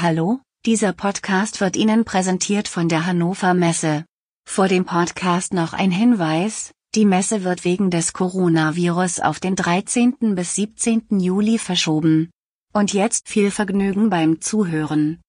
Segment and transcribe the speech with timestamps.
[0.00, 4.04] Hallo, dieser Podcast wird Ihnen präsentiert von der Hannover Messe.
[4.48, 10.36] Vor dem Podcast noch ein Hinweis, die Messe wird wegen des Coronavirus auf den 13.
[10.36, 11.18] bis 17.
[11.18, 12.30] Juli verschoben.
[12.72, 15.20] Und jetzt viel Vergnügen beim Zuhören.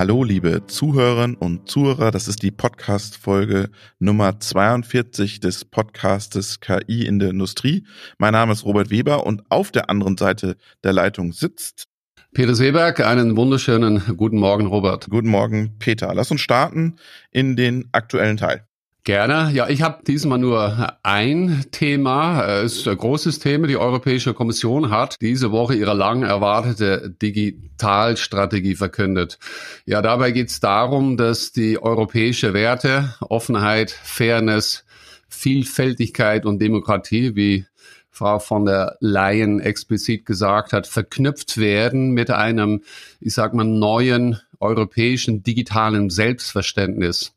[0.00, 2.10] Hallo, liebe Zuhörerinnen und Zuhörer.
[2.10, 3.68] Das ist die Podcast-Folge
[3.98, 7.86] Nummer 42 des Podcastes KI in der Industrie.
[8.16, 11.88] Mein Name ist Robert Weber und auf der anderen Seite der Leitung sitzt
[12.32, 15.10] Peter Seeberg, einen wunderschönen guten Morgen, Robert.
[15.10, 16.14] Guten Morgen, Peter.
[16.14, 16.96] Lass uns starten
[17.30, 18.69] in den aktuellen Teil.
[19.04, 19.50] Gerne.
[19.54, 22.44] Ja, ich habe diesmal nur ein Thema.
[22.44, 23.66] Es ist ein großes Thema.
[23.66, 29.38] Die Europäische Kommission hat diese Woche ihre lang erwartete Digitalstrategie verkündet.
[29.86, 34.84] Ja, dabei geht es darum, dass die europäische Werte, Offenheit, Fairness,
[35.28, 37.64] Vielfältigkeit und Demokratie, wie
[38.10, 42.82] Frau von der Leyen explizit gesagt hat, verknüpft werden mit einem,
[43.18, 47.32] ich sag mal, neuen europäischen digitalen Selbstverständnis.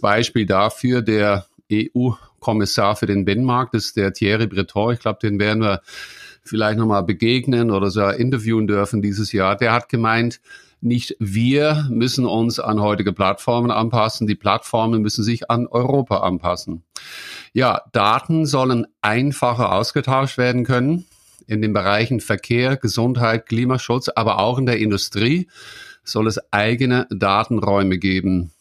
[0.00, 4.94] Beispiel dafür der EU-Kommissar für den Binnenmarkt ist der Thierry Breton.
[4.94, 5.80] Ich glaube, den werden wir
[6.42, 9.56] vielleicht nochmal begegnen oder so interviewen dürfen dieses Jahr.
[9.56, 10.40] Der hat gemeint,
[10.80, 16.82] nicht wir müssen uns an heutige Plattformen anpassen, die Plattformen müssen sich an Europa anpassen.
[17.52, 21.06] Ja, Daten sollen einfacher ausgetauscht werden können
[21.46, 25.48] in den Bereichen Verkehr, Gesundheit, Klimaschutz, aber auch in der Industrie
[26.04, 28.52] soll es eigene Datenräume geben.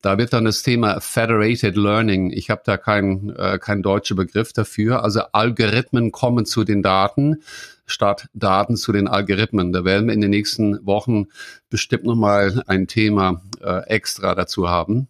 [0.00, 4.52] Da wird dann das Thema Federated Learning, ich habe da keinen äh, kein deutscher Begriff
[4.52, 7.42] dafür, also Algorithmen kommen zu den Daten
[7.86, 9.72] statt Daten zu den Algorithmen.
[9.72, 11.26] Da werden wir in den nächsten Wochen
[11.70, 15.08] bestimmt nochmal ein Thema äh, extra dazu haben.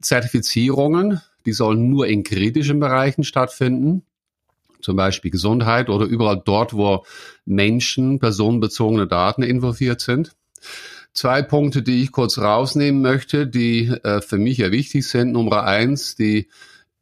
[0.00, 4.02] Zertifizierungen, die sollen nur in kritischen Bereichen stattfinden
[4.86, 7.04] zum Beispiel Gesundheit oder überall dort, wo
[7.44, 10.36] Menschen, personenbezogene Daten involviert sind.
[11.16, 15.32] Zwei Punkte, die ich kurz rausnehmen möchte, die äh, für mich ja wichtig sind.
[15.32, 16.50] Nummer eins, die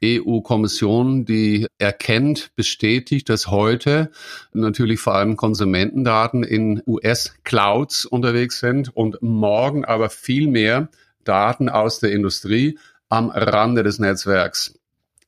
[0.04, 4.12] EU-Kommission, die erkennt, bestätigt, dass heute
[4.52, 10.90] natürlich vor allem Konsumentendaten in US-Clouds unterwegs sind und morgen aber viel mehr
[11.24, 14.78] Daten aus der Industrie am Rande des Netzwerks.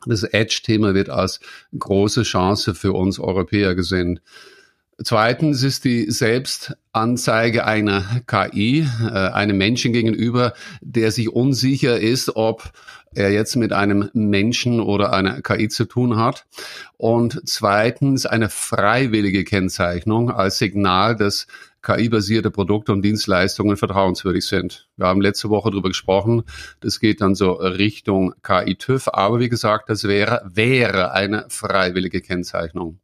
[0.06, 1.40] Das Edge-Thema wird als
[1.76, 4.20] große Chance für uns Europäer gesehen.
[5.02, 12.72] Zweitens ist die Selbstanzeige einer KI, äh, einem Menschen gegenüber, der sich unsicher ist, ob
[13.14, 16.46] er jetzt mit einem Menschen oder einer KI zu tun hat.
[16.96, 21.46] Und zweitens eine freiwillige Kennzeichnung als Signal, dass
[21.86, 24.88] KI-basierte Produkte und Dienstleistungen vertrauenswürdig sind.
[24.96, 26.42] Wir haben letzte Woche darüber gesprochen.
[26.80, 29.08] Das geht dann so Richtung KI-TÜV.
[29.12, 32.98] Aber wie gesagt, das wäre, wäre eine freiwillige Kennzeichnung.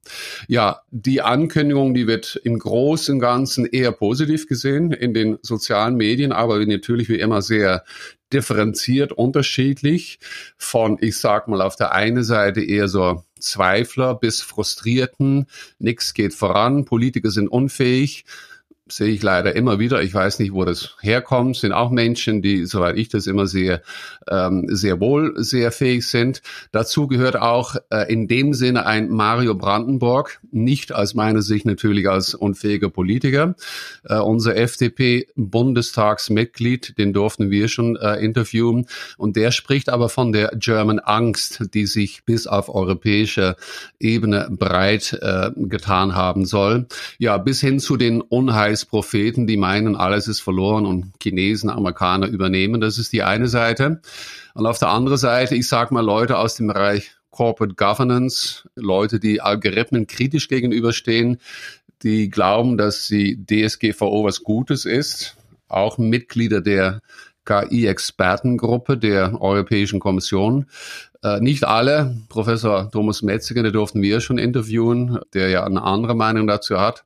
[0.49, 5.95] Ja, die Ankündigung, die wird im Großen und Ganzen eher positiv gesehen in den sozialen
[5.95, 7.85] Medien, aber natürlich wie immer sehr
[8.33, 10.19] differenziert, unterschiedlich
[10.57, 15.47] von, ich sag mal, auf der einen Seite eher so Zweifler bis Frustrierten,
[15.79, 18.25] nichts geht voran, Politiker sind unfähig,
[18.89, 20.03] sehe ich leider immer wieder.
[20.03, 21.57] Ich weiß nicht, wo das herkommt.
[21.57, 23.81] Sind auch Menschen, die, soweit ich das immer sehe,
[24.29, 26.43] ähm, sehr wohl sehr fähig sind.
[26.73, 32.09] Dazu gehört auch äh, in dem Sinne ein Mario Brandenburg, nicht aus meiner Sicht natürlich
[32.09, 33.55] als unfähiger Politiker.
[34.05, 38.87] Äh, unser FDP-Bundestagsmitglied, den durften wir schon äh, interviewen.
[39.17, 43.57] Und der spricht aber von der German Angst, die sich bis auf europäische
[43.99, 46.87] Ebene breit äh, getan haben soll.
[47.19, 52.27] Ja, bis hin zu den Unheils Propheten, die meinen, alles ist verloren und Chinesen, Amerikaner
[52.27, 52.81] übernehmen.
[52.81, 54.01] Das ist die eine Seite.
[54.55, 59.19] Und auf der anderen Seite, ich sage mal, Leute aus dem Bereich Corporate Governance, Leute,
[59.19, 61.39] die Algorithmen kritisch gegenüberstehen,
[62.03, 65.37] die glauben, dass die DSGVO was Gutes ist,
[65.69, 67.01] auch Mitglieder der
[67.45, 70.67] KI-Expertengruppe der Europäischen Kommission.
[71.23, 76.15] Äh, nicht alle, Professor Thomas Metziger, den durften wir schon interviewen, der ja eine andere
[76.15, 77.05] Meinung dazu hat.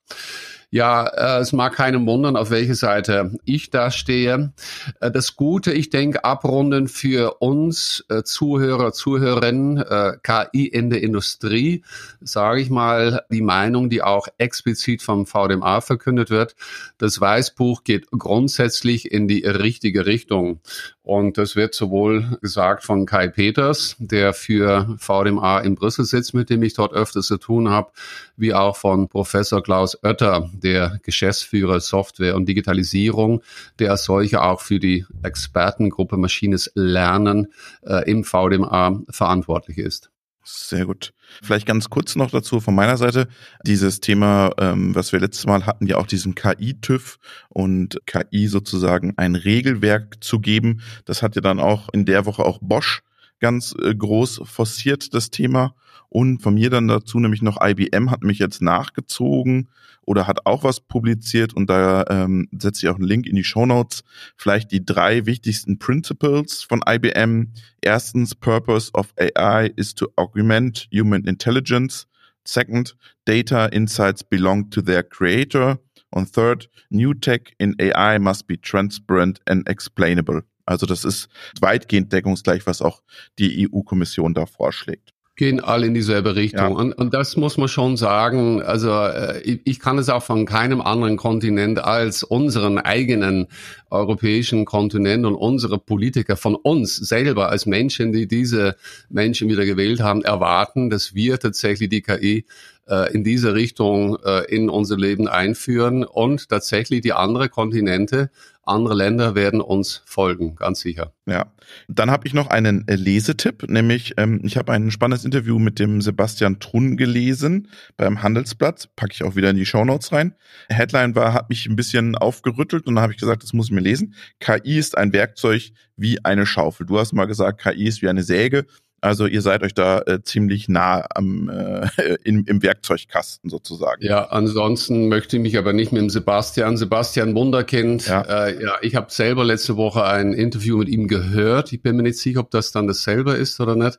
[0.71, 4.53] Ja, äh, es mag keinen wundern, auf welche Seite ich da stehe.
[5.01, 11.03] Äh, das Gute, ich denke, abrunden für uns äh, Zuhörer, Zuhörerinnen, äh, KI in der
[11.03, 11.85] Industrie,
[12.21, 16.57] sage ich mal, die Meinung, die auch explizit vom VDMA verkündet wird.
[16.99, 20.61] Das Weißbuch geht grundsätzlich in die richtige Richtung.
[21.07, 26.51] Und das wird sowohl gesagt von Kai Peters, der für VDMA in Brüssel sitzt, mit
[26.51, 27.93] dem ich dort öfters zu tun habe,
[28.37, 33.41] wie auch von Professor Klaus Oetter, der Geschäftsführer Software und Digitalisierung,
[33.79, 37.53] der als solcher auch für die Expertengruppe Maschines Lernen
[37.83, 40.11] äh, im VDMA verantwortlich ist.
[40.49, 41.13] Sehr gut.
[41.43, 43.27] Vielleicht ganz kurz noch dazu von meiner Seite.
[43.65, 49.15] Dieses Thema, ähm, was wir letztes Mal hatten, ja auch diesen KI-TÜV und KI sozusagen
[49.17, 50.83] ein Regelwerk zu geben.
[51.05, 53.03] Das hat ja dann auch in der Woche auch Bosch
[53.41, 55.75] ganz äh, groß forciert, das Thema.
[56.17, 59.69] Und von mir dann dazu nämlich noch IBM hat mich jetzt nachgezogen
[60.01, 63.45] oder hat auch was publiziert und da ähm, setze ich auch einen Link in die
[63.45, 64.03] Show Notes.
[64.35, 67.53] Vielleicht die drei wichtigsten Principles von IBM.
[67.83, 72.07] Erstens, Purpose of AI is to augment human intelligence.
[72.49, 72.97] Second,
[73.27, 75.81] data insights belong to their creator.
[76.09, 80.45] Und third, new tech in AI must be transparent and explainable.
[80.65, 81.29] Also das ist
[81.61, 83.03] weitgehend deckungsgleich, was auch
[83.39, 86.73] die EU-Kommission da vorschlägt gehen alle in dieselbe Richtung.
[86.73, 86.77] Ja.
[86.77, 88.63] Und, und das muss man schon sagen.
[88.63, 93.47] Also äh, ich, kann es auch von keinem anderen Kontinent als unseren eigenen
[93.91, 98.77] europäischen Kontinent und unsere Politiker von uns selber als Menschen, die diese
[99.11, 102.47] Menschen wieder gewählt haben, erwarten, dass wir tatsächlich die KI
[102.89, 108.31] äh, in diese Richtung äh, in unser Leben einführen und tatsächlich die anderen Kontinente
[108.67, 111.13] andere Länder werden uns folgen, ganz sicher.
[111.27, 111.53] Ja,
[111.89, 115.79] dann habe ich noch einen äh, Lesetipp, nämlich ähm, ich habe ein spannendes Interview mit
[115.79, 120.35] dem Sebastian Trunn gelesen beim Handelsblatt, packe ich auch wieder in die Shownotes rein.
[120.69, 123.73] Headline war, hat mich ein bisschen aufgerüttelt und dann habe ich gesagt, das muss ich
[123.73, 124.15] mir lesen.
[124.41, 126.87] KI ist ein Werkzeug wie eine Schaufel.
[126.87, 128.67] Du hast mal gesagt, KI ist wie eine Säge.
[129.01, 134.03] Also ihr seid euch da äh, ziemlich nah am, äh, im, im Werkzeugkasten sozusagen.
[134.03, 138.07] Ja, ansonsten möchte ich mich aber nicht mit dem Sebastian, Sebastian Wunderkind.
[138.07, 141.73] Ja, äh, ja ich habe selber letzte Woche ein Interview mit ihm gehört.
[141.73, 143.99] Ich bin mir nicht sicher, ob das dann dasselbe ist oder nicht.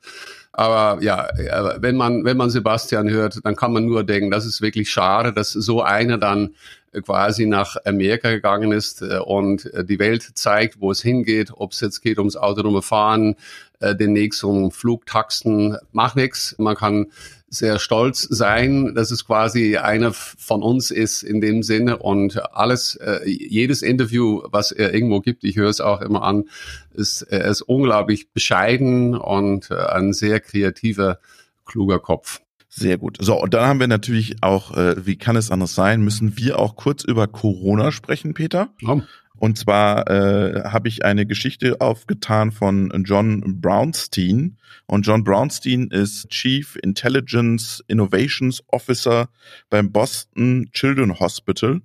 [0.51, 1.27] Aber ja,
[1.79, 5.31] wenn man, wenn man Sebastian hört, dann kann man nur denken, das ist wirklich schade,
[5.31, 6.55] dass so einer dann
[7.03, 11.71] quasi nach Amerika gegangen ist äh, und äh, die Welt zeigt, wo es hingeht, ob
[11.71, 13.35] es jetzt geht ums autonome Fahren,
[13.79, 16.55] äh, demnächst um Flugtaxen, macht nichts.
[16.57, 17.07] Man kann
[17.49, 22.95] sehr stolz sein, dass es quasi einer von uns ist in dem Sinne und alles,
[22.95, 26.45] äh, jedes Interview, was er irgendwo gibt, ich höre es auch immer an,
[26.93, 31.19] ist, er ist unglaublich bescheiden und äh, ein sehr kreativer,
[31.65, 32.41] kluger Kopf.
[32.69, 33.17] Sehr gut.
[33.19, 36.59] So, und dann haben wir natürlich auch, äh, wie kann es anders sein, müssen wir
[36.59, 38.69] auch kurz über Corona sprechen, Peter.
[38.85, 39.01] Oh.
[39.39, 44.57] Und zwar äh, habe ich eine Geschichte aufgetan von John Brownstein.
[44.85, 49.29] Und John Brownstein ist Chief Intelligence Innovations Officer
[49.69, 51.81] beim Boston Children Hospital,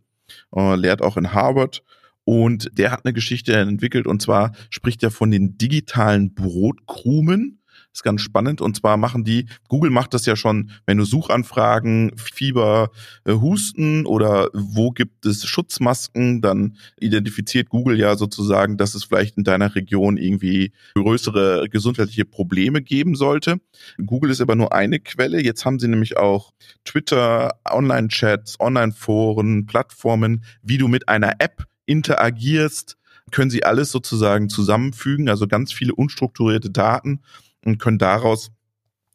[0.54, 1.82] äh, lehrt auch in Harvard.
[2.24, 7.61] Und der hat eine Geschichte entwickelt und zwar spricht er von den digitalen Brotkrumen
[7.92, 8.60] ist ganz spannend.
[8.60, 12.90] Und zwar machen die, Google macht das ja schon, wenn du Suchanfragen, Fieber,
[13.24, 19.36] äh, Husten oder wo gibt es Schutzmasken, dann identifiziert Google ja sozusagen, dass es vielleicht
[19.36, 23.60] in deiner Region irgendwie größere gesundheitliche Probleme geben sollte.
[24.04, 25.42] Google ist aber nur eine Quelle.
[25.42, 26.52] Jetzt haben sie nämlich auch
[26.84, 32.96] Twitter, Online-Chats, Online-Foren, Plattformen, wie du mit einer App interagierst,
[33.30, 37.20] können sie alles sozusagen zusammenfügen, also ganz viele unstrukturierte Daten
[37.64, 38.50] und können daraus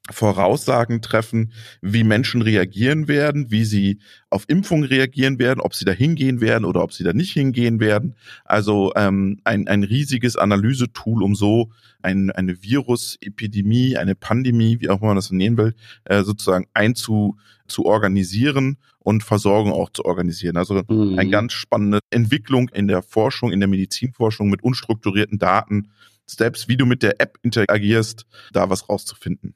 [0.09, 1.51] Voraussagen treffen,
[1.81, 3.99] wie Menschen reagieren werden, wie sie
[4.29, 7.79] auf Impfung reagieren werden, ob sie da hingehen werden oder ob sie da nicht hingehen
[7.79, 8.15] werden.
[8.45, 11.71] Also ähm, ein, ein riesiges Analysetool, um so
[12.01, 15.75] ein, eine Virusepidemie, eine Pandemie, wie auch immer man das nennen will,
[16.05, 17.37] äh, sozusagen einzu
[17.67, 20.57] zu organisieren und Versorgung auch zu organisieren.
[20.57, 21.19] Also mhm.
[21.19, 25.89] eine ganz spannende Entwicklung in der Forschung, in der Medizinforschung mit unstrukturierten Daten
[26.29, 29.55] Steps, wie du mit der App interagierst, da was rauszufinden.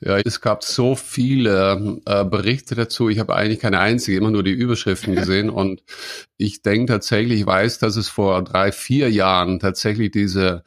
[0.00, 3.08] Ja, es gab so viele äh, Berichte dazu.
[3.08, 5.48] Ich habe eigentlich keine einzige, immer nur die Überschriften gesehen.
[5.48, 5.82] Und
[6.36, 10.62] ich denke tatsächlich, ich weiß, dass es vor drei, vier Jahren tatsächlich diese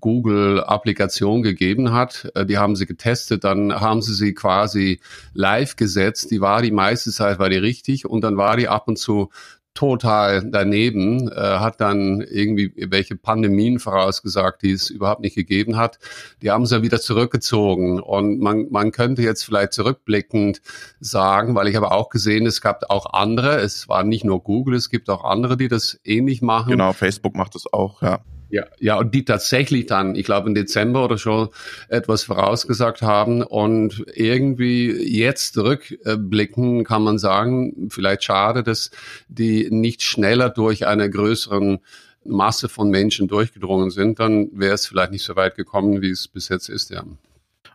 [0.00, 2.32] Google-Applikation gegeben hat.
[2.34, 5.00] Äh, die haben sie getestet, dann haben sie sie quasi
[5.34, 6.32] live gesetzt.
[6.32, 9.30] Die war die meiste Zeit war die richtig und dann war die ab und zu
[9.74, 15.98] total daneben, äh, hat dann irgendwie welche Pandemien vorausgesagt, die es überhaupt nicht gegeben hat.
[16.42, 20.60] Die haben sie ja wieder zurückgezogen und man, man könnte jetzt vielleicht zurückblickend
[20.98, 24.74] sagen, weil ich habe auch gesehen, es gab auch andere, es war nicht nur Google,
[24.74, 26.70] es gibt auch andere, die das ähnlich machen.
[26.70, 28.20] Genau, Facebook macht das auch, ja.
[28.50, 31.50] Ja, ja, und die tatsächlich dann, ich glaube im Dezember oder schon
[31.88, 38.90] etwas vorausgesagt haben und irgendwie jetzt zurückblicken kann man sagen, vielleicht schade, dass
[39.28, 41.78] die nicht schneller durch eine größeren
[42.24, 46.26] Masse von Menschen durchgedrungen sind, dann wäre es vielleicht nicht so weit gekommen, wie es
[46.26, 47.04] bis jetzt ist, ja.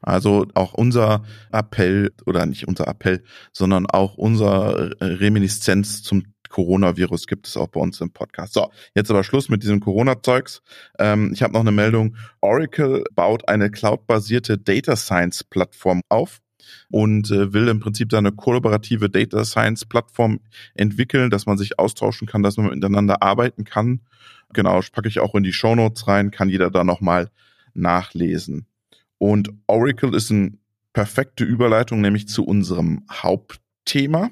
[0.02, 7.48] Also auch unser Appell oder nicht unser Appell, sondern auch unser Reminiszenz zum Coronavirus gibt
[7.48, 8.54] es auch bei uns im Podcast.
[8.54, 10.62] So, jetzt aber Schluss mit diesem Corona-Zeugs.
[10.98, 12.16] Ähm, ich habe noch eine Meldung.
[12.40, 16.40] Oracle baut eine cloudbasierte Data Science-Plattform auf
[16.90, 20.40] und äh, will im Prinzip da eine kollaborative Data Science Plattform
[20.76, 24.00] entwickeln, dass man sich austauschen kann, dass man miteinander arbeiten kann.
[24.54, 27.32] Genau, packe ich auch in die Show Notes rein, kann jeder da nochmal
[27.74, 28.66] nachlesen.
[29.18, 30.54] Und Oracle ist eine
[30.94, 34.32] perfekte Überleitung, nämlich zu unserem Hauptthema.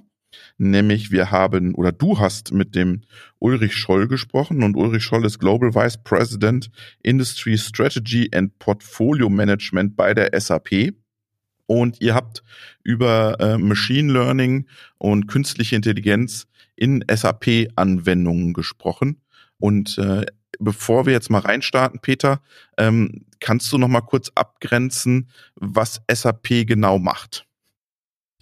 [0.57, 3.01] Nämlich wir haben oder du hast mit dem
[3.39, 6.69] Ulrich Scholl gesprochen und Ulrich Scholl ist Global Vice President
[7.01, 10.93] Industry Strategy and Portfolio Management bei der SAP.
[11.65, 12.43] Und ihr habt
[12.83, 19.21] über äh, Machine Learning und künstliche Intelligenz in SAP-Anwendungen gesprochen.
[19.59, 20.25] Und äh,
[20.59, 22.41] bevor wir jetzt mal reinstarten, Peter,
[22.77, 27.45] ähm, kannst du noch mal kurz abgrenzen, was SAP genau macht?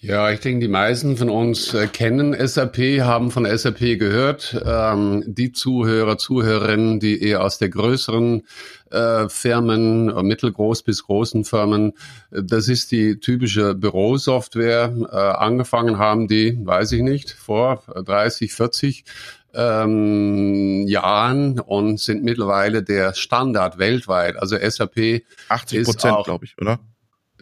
[0.04, 4.60] Ja, ich denke, die meisten von uns äh, kennen SAP, haben von SAP gehört.
[4.66, 8.42] Ähm, die Zuhörer, Zuhörerinnen, die eher aus der größeren
[8.90, 11.94] äh, Firmen, äh, mittelgroß bis großen Firmen,
[12.32, 14.92] äh, das ist die typische Bürosoftware.
[15.12, 19.06] Äh, angefangen haben die, weiß ich nicht, vor 30, 40
[19.54, 24.36] ähm, Jahren und sind mittlerweile der Standard weltweit.
[24.38, 26.80] Also SAP 80 Prozent, glaube ich, oder?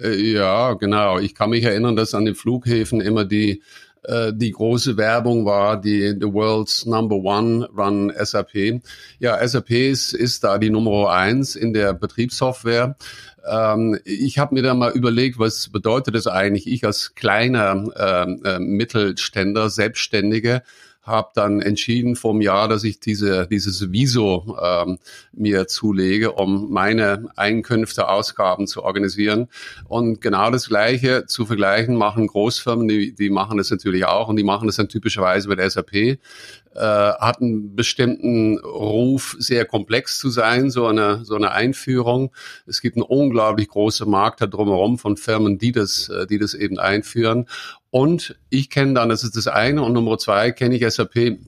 [0.01, 1.19] Äh, ja, genau.
[1.19, 3.61] Ich kann mich erinnern, dass an den Flughäfen immer die
[4.03, 8.81] äh, die große Werbung war, die The World's Number One Run SAP.
[9.19, 12.95] Ja, SAP ist, ist da die Nummer eins in der Betriebssoftware.
[13.45, 16.67] Ähm, ich habe mir da mal überlegt, was bedeutet das eigentlich?
[16.67, 20.63] Ich als kleiner äh, äh, Mittelständler, Selbstständige,
[21.09, 24.99] habe dann entschieden vor einem Jahr, dass ich diese, dieses Viso ähm,
[25.33, 29.47] mir zulege, um meine Einkünfte, Ausgaben zu organisieren.
[29.87, 34.37] Und genau das Gleiche zu vergleichen machen Großfirmen, die, die machen das natürlich auch und
[34.37, 36.19] die machen das dann typischerweise mit SAP
[36.75, 42.31] äh, hat einen bestimmten Ruf, sehr komplex zu sein, so eine, so eine Einführung.
[42.67, 46.53] Es gibt einen unglaublich großen Markt da drumherum von Firmen, die das, äh, die das
[46.53, 47.47] eben einführen.
[47.91, 51.39] Und ich kenne dann, das ist das eine, und Nummer zwei kenne ich SAP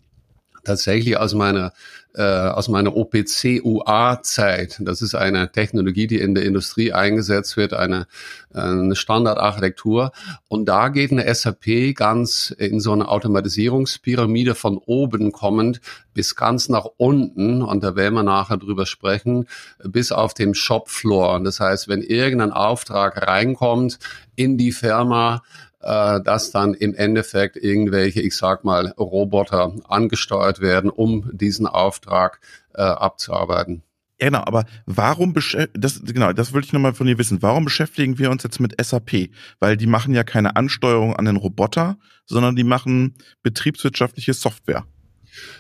[0.64, 1.74] tatsächlich aus meiner
[2.14, 4.82] äh, aus meiner OPC-UA-Zeit.
[4.82, 8.06] Das ist eine Technologie, die in der Industrie eingesetzt wird, eine,
[8.54, 10.12] eine Standardarchitektur.
[10.50, 15.80] Und da geht eine SAP ganz in so eine Automatisierungspyramide von oben kommend
[16.14, 17.62] bis ganz nach unten.
[17.62, 19.48] Und da werden wir nachher drüber sprechen,
[19.84, 21.40] bis auf dem Shopfloor.
[21.42, 24.00] Das heißt, wenn irgendein Auftrag reinkommt
[24.36, 25.44] in die Firma,
[25.82, 32.40] äh, dass dann im Endeffekt irgendwelche, ich sag mal, Roboter angesteuert werden, um diesen Auftrag
[32.74, 33.84] äh, abzuarbeiten.
[34.20, 37.42] Ja, genau, aber warum das genau, das wollte ich nochmal von dir wissen.
[37.42, 39.30] Warum beschäftigen wir uns jetzt mit SAP?
[39.60, 41.98] Weil die machen ja keine Ansteuerung an den Roboter,
[42.28, 44.86] sondern die machen betriebswirtschaftliche Software.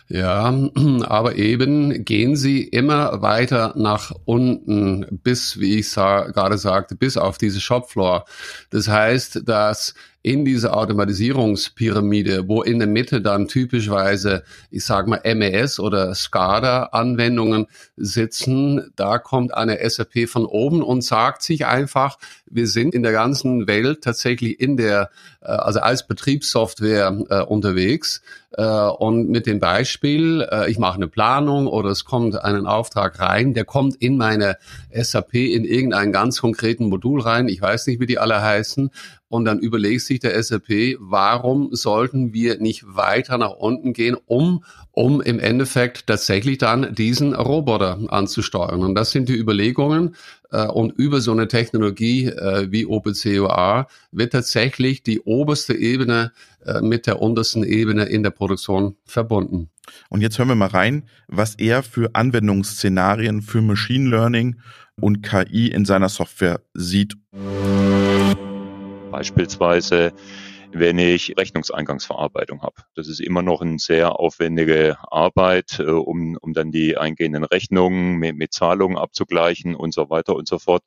[0.08, 0.54] Ja,
[1.04, 7.18] aber eben gehen sie immer weiter nach unten bis, wie ich sa gerade sagte, bis
[7.18, 8.26] auf diese Shopfloor.
[8.70, 15.22] Das heißt, dass in dieser Automatisierungspyramide, wo in der Mitte dann typischweise, ich sage mal,
[15.24, 22.68] MES oder SCADA-Anwendungen sitzen, da kommt eine SAP von oben und sagt sich einfach, wir
[22.68, 25.10] sind in der ganzen Welt tatsächlich in der,
[25.42, 28.22] äh, also als Betriebssoftware äh, unterwegs.
[28.52, 33.20] Äh, und mit dem Beispiel, äh, ich mache eine Planung oder es kommt einen Auftrag
[33.20, 34.58] rein, der kommt in meine
[34.94, 37.48] SAP in irgendeinen ganz konkreten Modul rein.
[37.48, 38.92] Ich weiß nicht, wie die alle heißen.
[39.32, 44.66] Und dann überlegt sich der SAP, warum sollten wir nicht weiter nach unten gehen, um,
[44.92, 48.84] um im Endeffekt tatsächlich dann diesen Roboter anzusteuern.
[48.84, 50.18] Und das sind die Überlegungen.
[50.52, 56.34] Äh, und über so eine Technologie äh, wie OpenCOA wird tatsächlich die oberste Ebene
[56.66, 59.70] äh, mit der untersten Ebene in der Produktion verbunden.
[60.10, 64.58] Und jetzt hören wir mal rein, was er für Anwendungsszenarien für Machine Learning
[65.00, 67.16] und KI in seiner Software sieht.
[69.12, 70.14] Beispielsweise,
[70.72, 72.76] wenn ich Rechnungseingangsverarbeitung habe.
[72.96, 78.16] Das ist immer noch eine sehr aufwendige Arbeit, äh, um, um dann die eingehenden Rechnungen
[78.16, 80.84] mit, mit Zahlungen abzugleichen und so weiter und so fort.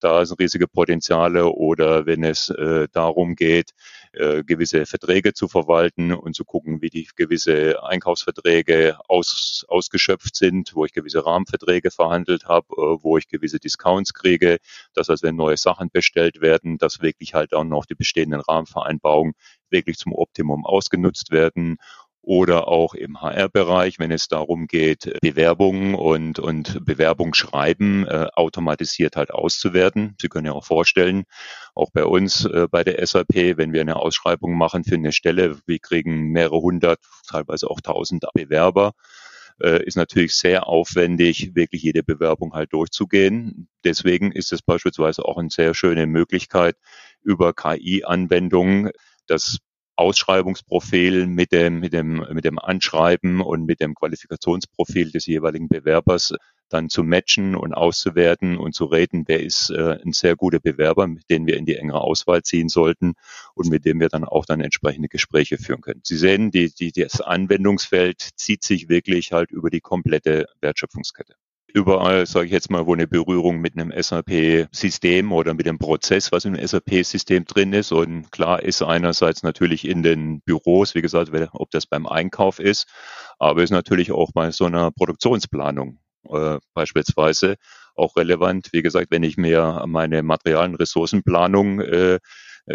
[0.00, 3.72] Da sind riesige Potenziale oder wenn es äh, darum geht,
[4.18, 10.74] äh, gewisse Verträge zu verwalten und zu gucken, wie die gewisse Einkaufsverträge aus, ausgeschöpft sind,
[10.74, 14.58] wo ich gewisse Rahmenverträge verhandelt habe, äh, wo ich gewisse Discounts kriege,
[14.92, 19.34] dass also wenn neue Sachen bestellt werden, dass wirklich halt auch noch die bestehenden Rahmenvereinbarungen
[19.70, 21.78] wirklich zum Optimum ausgenutzt werden
[22.28, 29.30] oder auch im HR-Bereich, wenn es darum geht, Bewerbungen und, und Bewerbungsschreiben äh, automatisiert halt
[29.30, 30.14] auszuwerten.
[30.20, 31.24] Sie können ja auch vorstellen,
[31.74, 35.58] auch bei uns äh, bei der SAP, wenn wir eine Ausschreibung machen für eine Stelle,
[35.64, 38.92] wir kriegen mehrere hundert, teilweise auch tausend Bewerber
[39.62, 43.70] äh, ist natürlich sehr aufwendig, wirklich jede Bewerbung halt durchzugehen.
[43.84, 46.76] Deswegen ist es beispielsweise auch eine sehr schöne Möglichkeit,
[47.22, 48.90] über KI-Anwendungen
[49.26, 49.58] das
[49.98, 56.34] Ausschreibungsprofil mit dem, mit dem, mit dem Anschreiben und mit dem Qualifikationsprofil des jeweiligen Bewerbers
[56.68, 61.06] dann zu matchen und auszuwerten und zu reden, wer ist äh, ein sehr guter Bewerber,
[61.06, 63.14] mit dem wir in die engere Auswahl ziehen sollten
[63.54, 66.02] und mit dem wir dann auch dann entsprechende Gespräche führen können.
[66.04, 71.34] Sie sehen, die, die, das Anwendungsfeld zieht sich wirklich halt über die komplette Wertschöpfungskette
[71.72, 76.32] überall, sage ich jetzt mal, wo eine Berührung mit einem SAP-System oder mit dem Prozess,
[76.32, 77.92] was im SAP-System drin ist.
[77.92, 82.86] Und klar ist einerseits natürlich in den Büros, wie gesagt, ob das beim Einkauf ist,
[83.38, 85.98] aber ist natürlich auch bei so einer Produktionsplanung
[86.30, 87.56] äh, beispielsweise
[87.94, 88.68] auch relevant.
[88.72, 92.18] Wie gesagt, wenn ich mir meine Materialien Ressourcenplanung äh,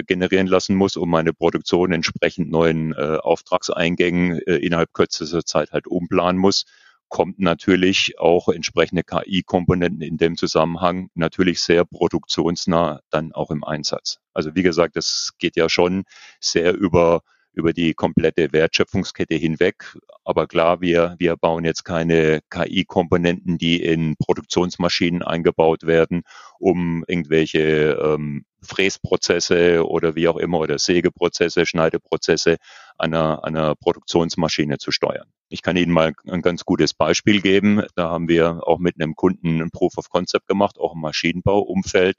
[0.07, 5.87] generieren lassen muss, um meine Produktion entsprechend neuen äh, Auftragseingängen äh, innerhalb kürzester Zeit halt
[5.87, 6.65] umplanen muss,
[7.13, 14.17] kommt natürlich auch entsprechende KI-Komponenten in dem Zusammenhang natürlich sehr produktionsnah dann auch im Einsatz.
[14.33, 16.05] Also wie gesagt, das geht ja schon
[16.39, 17.21] sehr über
[17.53, 19.95] über die komplette Wertschöpfungskette hinweg.
[20.23, 26.23] Aber klar, wir, wir bauen jetzt keine KI-Komponenten, die in Produktionsmaschinen eingebaut werden,
[26.57, 32.57] um irgendwelche ähm, Fräsprozesse oder wie auch immer oder Sägeprozesse, Schneideprozesse
[32.97, 35.27] einer, einer Produktionsmaschine zu steuern.
[35.53, 37.83] Ich kann Ihnen mal ein ganz gutes Beispiel geben.
[37.93, 42.17] Da haben wir auch mit einem Kunden ein Proof of Concept gemacht, auch im Maschinenbauumfeld.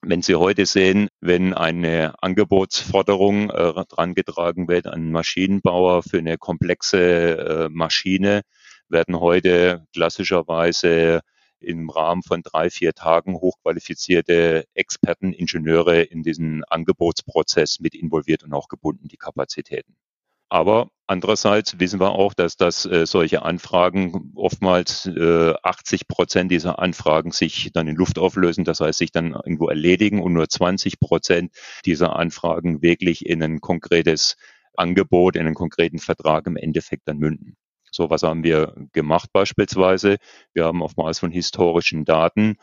[0.00, 6.38] Wenn Sie heute sehen, wenn eine Angebotsforderung äh, drangetragen wird an einen Maschinenbauer für eine
[6.38, 8.40] komplexe äh, Maschine,
[8.88, 11.20] werden heute klassischerweise
[11.60, 18.54] im Rahmen von drei, vier Tagen hochqualifizierte Experten, Ingenieure in diesen Angebotsprozess mit involviert und
[18.54, 19.98] auch gebunden, die Kapazitäten.
[20.48, 26.78] Aber andererseits wissen wir auch, dass das äh, solche Anfragen oftmals äh, 80 Prozent dieser
[26.78, 31.00] Anfragen sich dann in Luft auflösen, das heißt sich dann irgendwo erledigen und nur 20
[31.00, 31.52] Prozent
[31.84, 34.36] dieser Anfragen wirklich in ein konkretes
[34.76, 37.56] Angebot, in einen konkreten Vertrag im Endeffekt dann münden.
[37.90, 40.18] So was haben wir gemacht beispielsweise.
[40.52, 42.56] Wir haben auf Basis von historischen Daten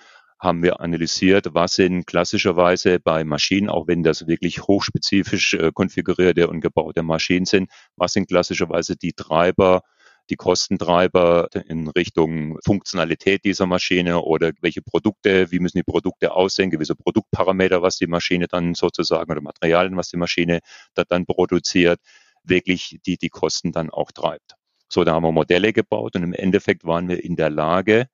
[0.43, 6.49] haben wir analysiert, was sind klassischerweise bei Maschinen, auch wenn das wirklich hochspezifisch äh, konfigurierte
[6.49, 9.81] und gebaute Maschinen sind, was sind klassischerweise die Treiber,
[10.29, 16.69] die Kostentreiber in Richtung Funktionalität dieser Maschine oder welche Produkte, wie müssen die Produkte aussehen,
[16.69, 20.59] gewisse Produktparameter, was die Maschine dann sozusagen oder Materialien, was die Maschine
[20.93, 21.99] da dann produziert,
[22.43, 24.55] wirklich die die Kosten dann auch treibt.
[24.89, 28.07] So, da haben wir Modelle gebaut und im Endeffekt waren wir in der Lage,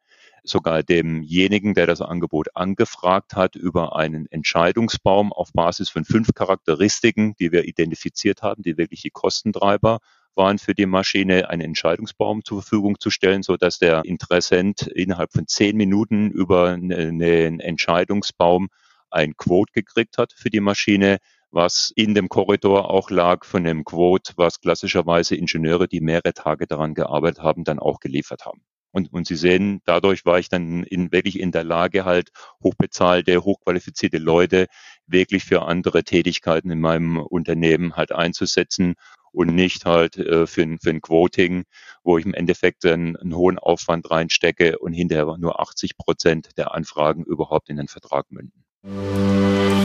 [0.49, 7.35] sogar demjenigen, der das Angebot angefragt hat, über einen Entscheidungsbaum auf Basis von fünf Charakteristiken,
[7.39, 9.99] die wir identifiziert haben, die wirklich die Kostentreiber
[10.35, 15.31] waren für die Maschine, einen Entscheidungsbaum zur Verfügung zu stellen, so dass der Interessent innerhalb
[15.33, 18.69] von zehn Minuten über einen Entscheidungsbaum
[19.11, 21.17] ein Quote gekriegt hat für die Maschine,
[21.51, 26.67] was in dem Korridor auch lag von dem Quote, was klassischerweise Ingenieure, die mehrere Tage
[26.67, 28.61] daran gearbeitet haben, dann auch geliefert haben.
[28.91, 32.29] Und, und Sie sehen, dadurch war ich dann in, wirklich in der Lage, halt
[32.63, 34.67] hochbezahlte, hochqualifizierte Leute
[35.05, 38.95] wirklich für andere Tätigkeiten in meinem Unternehmen halt einzusetzen
[39.31, 41.65] und nicht halt äh, für, ein, für ein Quoting,
[42.03, 46.73] wo ich im Endeffekt einen, einen hohen Aufwand reinstecke und hinterher nur 80 Prozent der
[46.73, 48.63] Anfragen überhaupt in den Vertrag münden.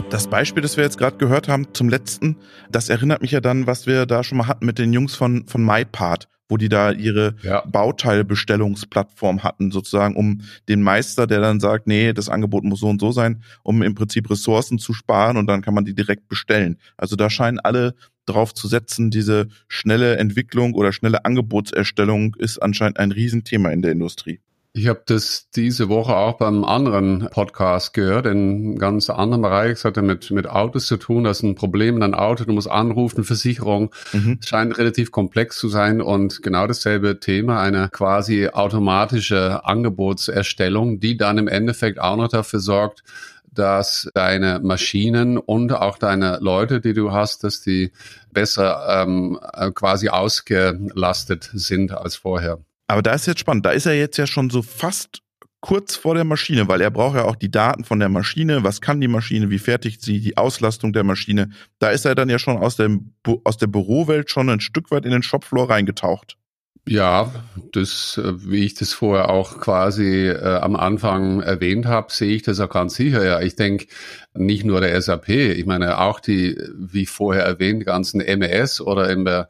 [0.09, 2.37] Das Beispiel, das wir jetzt gerade gehört haben zum letzten,
[2.69, 5.47] das erinnert mich ja dann, was wir da schon mal hatten mit den Jungs von,
[5.47, 7.61] von MyPart, wo die da ihre ja.
[7.65, 13.01] Bauteilbestellungsplattform hatten, sozusagen, um den Meister, der dann sagt, nee, das Angebot muss so und
[13.01, 16.77] so sein, um im Prinzip Ressourcen zu sparen und dann kann man die direkt bestellen.
[16.97, 22.99] Also da scheinen alle drauf zu setzen, diese schnelle Entwicklung oder schnelle Angebotserstellung ist anscheinend
[22.99, 24.39] ein Riesenthema in der Industrie.
[24.77, 29.71] Ich habe das diese Woche auch beim anderen Podcast gehört, in einem ganz anderen Bereich.
[29.71, 31.23] Es hatte mit, mit Autos zu tun.
[31.23, 32.43] Das ist ein Problem in einem Auto.
[32.43, 33.91] Du musst anrufen, Versicherung.
[34.11, 34.39] Mhm.
[34.41, 41.15] Es scheint relativ komplex zu sein und genau dasselbe Thema, eine quasi automatische Angebotserstellung, die
[41.15, 43.01] dann im Endeffekt auch noch dafür sorgt,
[43.49, 47.93] dass deine Maschinen und auch deine Leute, die du hast, dass die
[48.33, 52.59] besser ähm, äh, quasi ausgelastet sind als vorher.
[52.87, 53.65] Aber da ist jetzt spannend.
[53.65, 55.21] Da ist er jetzt ja schon so fast
[55.65, 58.81] kurz vor der Maschine, weil er braucht ja auch die Daten von der Maschine, was
[58.81, 61.49] kann die Maschine, wie fertigt sie, die Auslastung der Maschine.
[61.79, 65.05] Da ist er dann ja schon aus, dem, aus der Bürowelt schon ein Stück weit
[65.05, 66.37] in den Shopfloor reingetaucht.
[66.87, 67.33] Ja,
[67.71, 72.43] das, äh, wie ich das vorher auch quasi äh, am Anfang erwähnt habe, sehe ich
[72.43, 73.25] das auch ganz sicher.
[73.25, 73.87] Ja, ich denke,
[74.35, 79.25] nicht nur der SAP, ich meine auch die, wie vorher erwähnt, ganzen MES oder in
[79.25, 79.49] der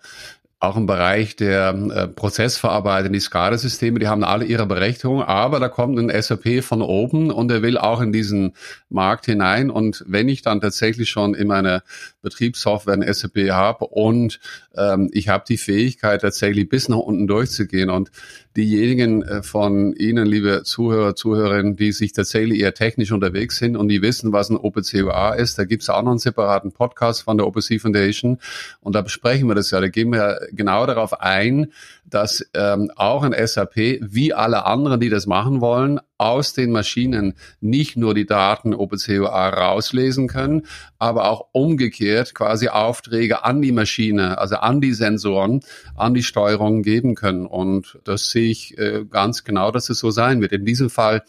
[0.65, 5.69] auch im Bereich der äh, Prozessverarbeitung, die SCADA-Systeme, die haben alle ihre Berechtigung, aber da
[5.69, 8.53] kommt ein SAP von oben und er will auch in diesen
[8.89, 9.69] Markt hinein.
[9.69, 11.83] Und wenn ich dann tatsächlich schon in meiner
[12.25, 14.41] Betriebssoftware ein SAP habe und
[14.75, 17.89] ähm, ich habe die Fähigkeit, tatsächlich bis nach unten durchzugehen.
[17.89, 18.11] Und
[18.57, 23.87] diejenigen äh, von Ihnen, liebe Zuhörer, Zuhörerinnen, die sich tatsächlich eher technisch unterwegs sind und
[23.87, 27.37] die wissen, was ein OPCUA ist, da gibt es auch noch einen separaten Podcast von
[27.37, 28.39] der OPC Foundation.
[28.81, 31.71] Und da besprechen wir das ja, da gehen wir genau darauf ein,
[32.15, 37.33] dass ähm, auch ein SAP, wie alle anderen, die das machen wollen, aus den Maschinen
[37.59, 40.65] nicht nur die Daten OpenCOA rauslesen können,
[40.97, 45.59] aber auch umgekehrt quasi Aufträge an die Maschine, also an die Sensoren,
[45.97, 47.45] an die Steuerung geben können.
[47.45, 50.53] Und das sehe ich äh, ganz genau, dass es so sein wird.
[50.53, 51.21] In diesem Fall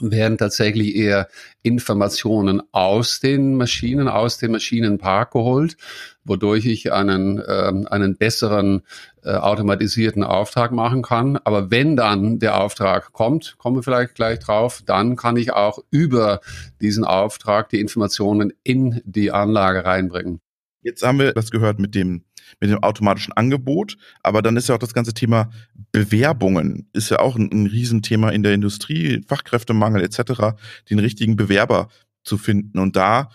[0.00, 1.28] werden tatsächlich eher
[1.62, 5.76] Informationen aus den Maschinen, aus dem Maschinenpark geholt,
[6.24, 8.82] wodurch ich einen, äh, einen besseren
[9.22, 11.38] äh, automatisierten Auftrag machen kann.
[11.44, 15.78] Aber wenn dann der Auftrag kommt, kommen wir vielleicht gleich drauf, dann kann ich auch
[15.90, 16.40] über
[16.80, 20.40] diesen Auftrag die Informationen in die Anlage reinbringen.
[20.82, 22.24] Jetzt haben wir das gehört mit dem
[22.60, 23.96] mit dem automatischen Angebot.
[24.22, 25.50] Aber dann ist ja auch das ganze Thema
[25.92, 30.56] Bewerbungen, ist ja auch ein, ein Riesenthema in der Industrie, Fachkräftemangel etc.,
[30.88, 31.88] den richtigen Bewerber
[32.24, 32.78] zu finden.
[32.78, 33.30] Und da,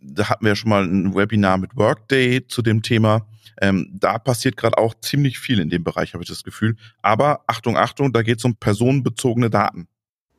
[0.00, 3.26] da hatten wir ja schon mal ein Webinar mit Workday zu dem Thema.
[3.60, 6.76] Ähm, da passiert gerade auch ziemlich viel in dem Bereich, habe ich das Gefühl.
[7.02, 9.88] Aber Achtung, Achtung, da geht es um personenbezogene Daten.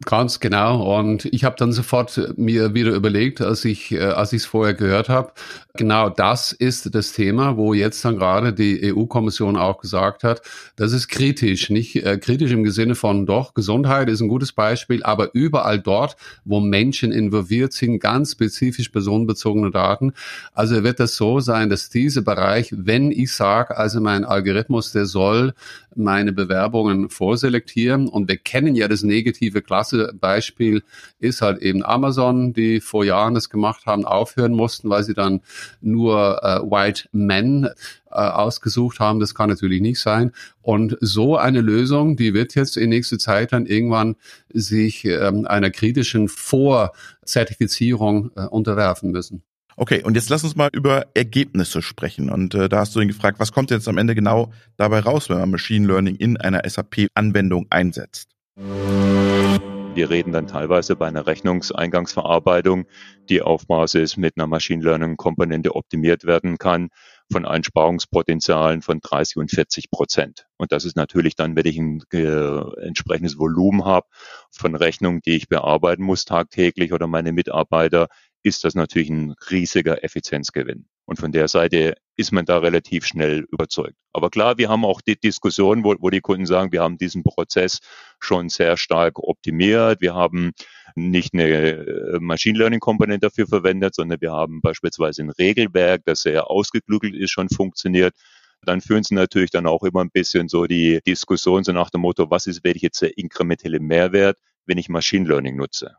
[0.03, 0.99] Ganz genau.
[0.99, 4.73] Und ich habe dann sofort mir wieder überlegt, als ich äh, als ich es vorher
[4.73, 5.31] gehört habe,
[5.77, 10.41] genau das ist das Thema, wo jetzt dann gerade die EU-Kommission auch gesagt hat,
[10.75, 15.01] das ist kritisch, nicht äh, kritisch im Sinne von doch Gesundheit ist ein gutes Beispiel,
[15.01, 20.11] aber überall dort, wo Menschen involviert sind, ganz spezifisch personenbezogene Daten.
[20.53, 25.05] Also wird das so sein, dass dieser Bereich, wenn ich sage, also mein Algorithmus, der
[25.05, 25.53] soll
[25.95, 30.83] meine Bewerbungen vorselektieren und wir kennen ja das negative Klasse klasse Beispiel
[31.19, 35.41] ist halt eben Amazon, die vor Jahren das gemacht haben, aufhören mussten, weil sie dann
[35.81, 37.69] nur äh, White Men äh,
[38.11, 39.19] ausgesucht haben.
[39.19, 40.31] Das kann natürlich nicht sein.
[40.61, 44.15] Und so eine Lösung, die wird jetzt in nächster Zeit dann irgendwann
[44.53, 49.43] sich ähm, einer kritischen Vorzertifizierung äh, unterwerfen müssen.
[49.77, 52.29] Okay, und jetzt lass uns mal über Ergebnisse sprechen.
[52.29, 55.29] Und äh, da hast du ihn gefragt, was kommt jetzt am Ende genau dabei raus,
[55.29, 58.29] wenn man Machine Learning in einer SAP-Anwendung einsetzt?
[58.55, 62.85] Wir reden dann teilweise bei einer Rechnungseingangsverarbeitung,
[63.29, 66.89] die auf Basis mit einer Machine Learning Komponente optimiert werden kann,
[67.31, 70.47] von Einsparungspotenzialen von 30 und 40 Prozent.
[70.57, 74.07] Und das ist natürlich dann, wenn ich ein äh, entsprechendes Volumen habe
[74.51, 78.07] von Rechnungen, die ich bearbeiten muss tagtäglich oder meine Mitarbeiter,
[78.45, 80.85] ist das natürlich ein riesiger Effizienzgewinn.
[81.05, 83.95] Und von der Seite ist man da relativ schnell überzeugt.
[84.13, 87.23] Aber klar, wir haben auch die Diskussion, wo, wo die Kunden sagen, wir haben diesen
[87.23, 87.79] Prozess
[88.19, 89.99] schon sehr stark optimiert.
[89.99, 90.51] Wir haben
[90.93, 96.21] nicht eine äh, Machine Learning Komponente dafür verwendet, sondern wir haben beispielsweise ein Regelwerk, das
[96.21, 98.13] sehr ausgeklügelt ist, schon funktioniert.
[98.61, 102.01] Dann führen sie natürlich dann auch immer ein bisschen so die Diskussion so nach dem
[102.01, 105.95] Motto, was ist, jetzt der inkrementelle Mehrwert, wenn ich Machine Learning nutze?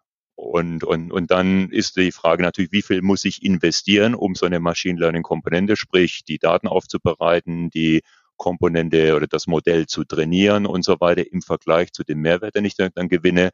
[0.47, 4.47] Und, und, und dann ist die Frage natürlich, wie viel muss ich investieren, um so
[4.47, 8.03] eine Machine Learning Komponente, sprich die Daten aufzubereiten, die
[8.37, 12.65] Komponente oder das Modell zu trainieren und so weiter im Vergleich zu dem Mehrwert, den
[12.65, 13.51] ich dann, dann gewinne.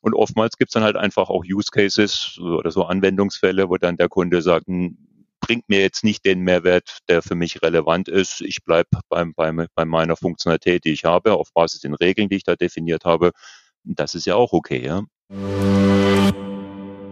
[0.00, 3.96] Und oftmals gibt es dann halt einfach auch Use Cases oder so Anwendungsfälle, wo dann
[3.96, 4.98] der Kunde sagt, hm,
[5.40, 8.40] bringt mir jetzt nicht den Mehrwert, der für mich relevant ist.
[8.40, 12.36] Ich bleibe beim, beim, bei meiner Funktionalität, die ich habe, auf Basis den Regeln, die
[12.36, 13.32] ich da definiert habe.
[13.84, 15.02] Das ist ja auch okay, ja.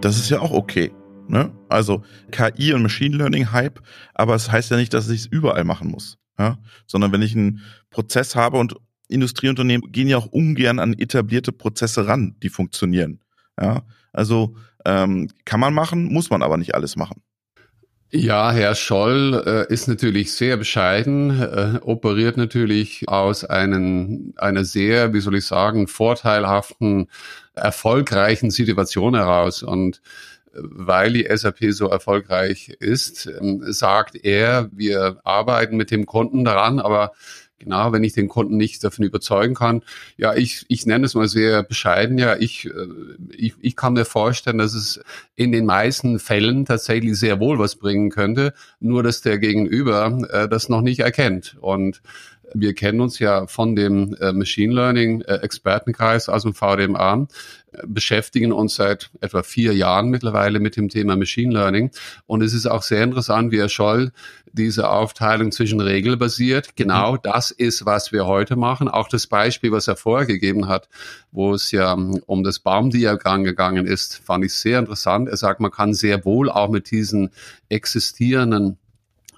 [0.00, 0.92] Das ist ja auch okay.
[1.28, 1.52] Ne?
[1.68, 2.02] Also
[2.32, 3.80] KI und Machine Learning Hype,
[4.14, 6.18] aber es heißt ja nicht, dass ich es überall machen muss.
[6.38, 6.58] Ja?
[6.86, 8.74] Sondern wenn ich einen Prozess habe und
[9.08, 13.20] Industrieunternehmen gehen ja auch ungern an etablierte Prozesse ran, die funktionieren.
[13.60, 13.82] Ja?
[14.12, 17.22] Also ähm, kann man machen, muss man aber nicht alles machen.
[18.12, 25.14] Ja, Herr Scholl äh, ist natürlich sehr bescheiden, äh, operiert natürlich aus einen, einer sehr,
[25.14, 27.08] wie soll ich sagen, vorteilhaften,
[27.54, 29.62] erfolgreichen Situation heraus.
[29.62, 30.02] Und
[30.52, 36.44] äh, weil die SAP so erfolgreich ist, ähm, sagt er, wir arbeiten mit dem Kunden
[36.44, 37.12] daran, aber
[37.60, 39.82] Genau, wenn ich den Kunden nicht davon überzeugen kann.
[40.16, 42.16] Ja, ich, ich nenne es mal sehr bescheiden.
[42.16, 42.70] Ja, ich, äh,
[43.36, 44.98] ich, ich kann mir vorstellen, dass es
[45.36, 50.48] in den meisten Fällen tatsächlich sehr wohl was bringen könnte, nur dass der Gegenüber äh,
[50.48, 51.58] das noch nicht erkennt.
[51.60, 52.00] Und
[52.54, 57.26] wir kennen uns ja von dem äh, Machine Learning äh, Expertenkreis aus dem VDMA,
[57.72, 61.90] äh, beschäftigen uns seit etwa vier Jahren mittlerweile mit dem Thema Machine Learning.
[62.26, 64.12] Und es ist auch sehr interessant, wie Herr Scholl
[64.52, 66.76] diese Aufteilung zwischen regelbasiert.
[66.76, 67.18] Genau mhm.
[67.22, 68.88] das ist, was wir heute machen.
[68.88, 70.88] Auch das Beispiel, was er vorher gegeben hat,
[71.30, 75.28] wo es ja ähm, um das Baumdiagramm gegangen ist, fand ich sehr interessant.
[75.28, 77.30] Er sagt, man kann sehr wohl auch mit diesen
[77.68, 78.78] existierenden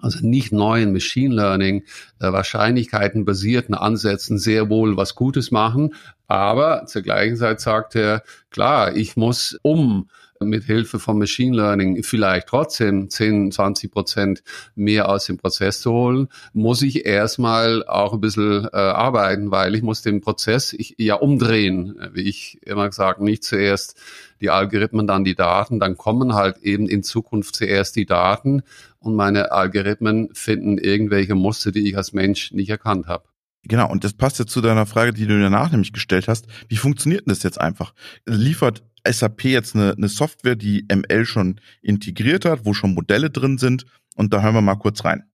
[0.02, 1.84] also nicht neuen Machine Learning,
[2.20, 5.94] äh, Wahrscheinlichkeiten basierten Ansätzen sehr wohl was Gutes machen.
[6.26, 10.08] Aber zur gleichen Zeit sagt er, klar, ich muss um
[10.44, 14.42] mit Hilfe von Machine Learning vielleicht trotzdem 10, 20 Prozent
[14.74, 19.74] mehr aus dem Prozess zu holen, muss ich erstmal auch ein bisschen äh, arbeiten, weil
[19.74, 23.96] ich muss den Prozess ich, ja umdrehen, wie ich immer gesagt, nicht zuerst
[24.40, 28.62] die Algorithmen, dann die Daten, dann kommen halt eben in Zukunft zuerst die Daten
[29.02, 33.24] und meine Algorithmen finden irgendwelche Muster, die ich als Mensch nicht erkannt habe.
[33.64, 36.46] Genau, und das passt jetzt zu deiner Frage, die du danach nämlich gestellt hast.
[36.68, 37.94] Wie funktioniert denn das jetzt einfach?
[38.26, 43.58] Liefert SAP jetzt eine, eine Software, die ML schon integriert hat, wo schon Modelle drin
[43.58, 43.84] sind?
[44.16, 45.24] Und da hören wir mal kurz rein.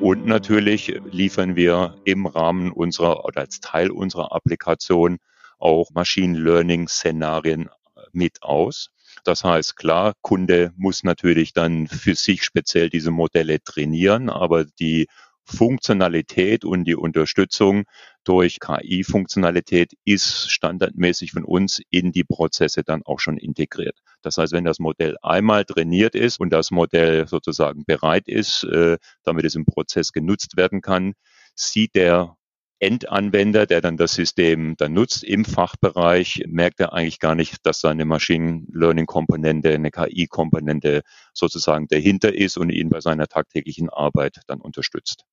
[0.00, 5.18] Und natürlich liefern wir im Rahmen unserer oder als Teil unserer Applikation
[5.58, 7.68] auch Machine Learning Szenarien
[8.12, 8.90] mit aus.
[9.24, 15.06] Das heißt, klar, Kunde muss natürlich dann für sich speziell diese Modelle trainieren, aber die
[15.44, 17.84] Funktionalität und die Unterstützung
[18.24, 23.98] durch KI-Funktionalität ist standardmäßig von uns in die Prozesse dann auch schon integriert.
[24.22, 28.98] Das heißt, wenn das Modell einmal trainiert ist und das Modell sozusagen bereit ist, äh,
[29.24, 31.14] damit es im Prozess genutzt werden kann,
[31.54, 32.36] sieht der
[32.82, 37.80] Endanwender, der dann das System dann nutzt im Fachbereich, merkt er eigentlich gar nicht, dass
[37.80, 44.40] seine Machine Learning Komponente, eine KI-Komponente sozusagen dahinter ist und ihn bei seiner tagtäglichen Arbeit
[44.48, 45.26] dann unterstützt.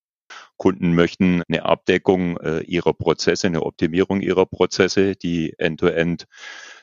[0.58, 6.26] Kunden möchten eine Abdeckung äh, ihrer Prozesse, eine Optimierung ihrer Prozesse, die end-to-end -End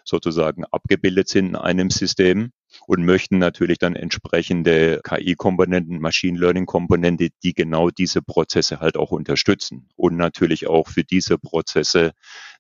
[0.03, 2.51] sozusagen abgebildet sind in einem System
[2.85, 9.89] und möchten natürlich dann entsprechende KI-Komponenten, Machine Learning-Komponente, die genau diese Prozesse halt auch unterstützen
[9.95, 12.13] und natürlich auch für diese Prozesse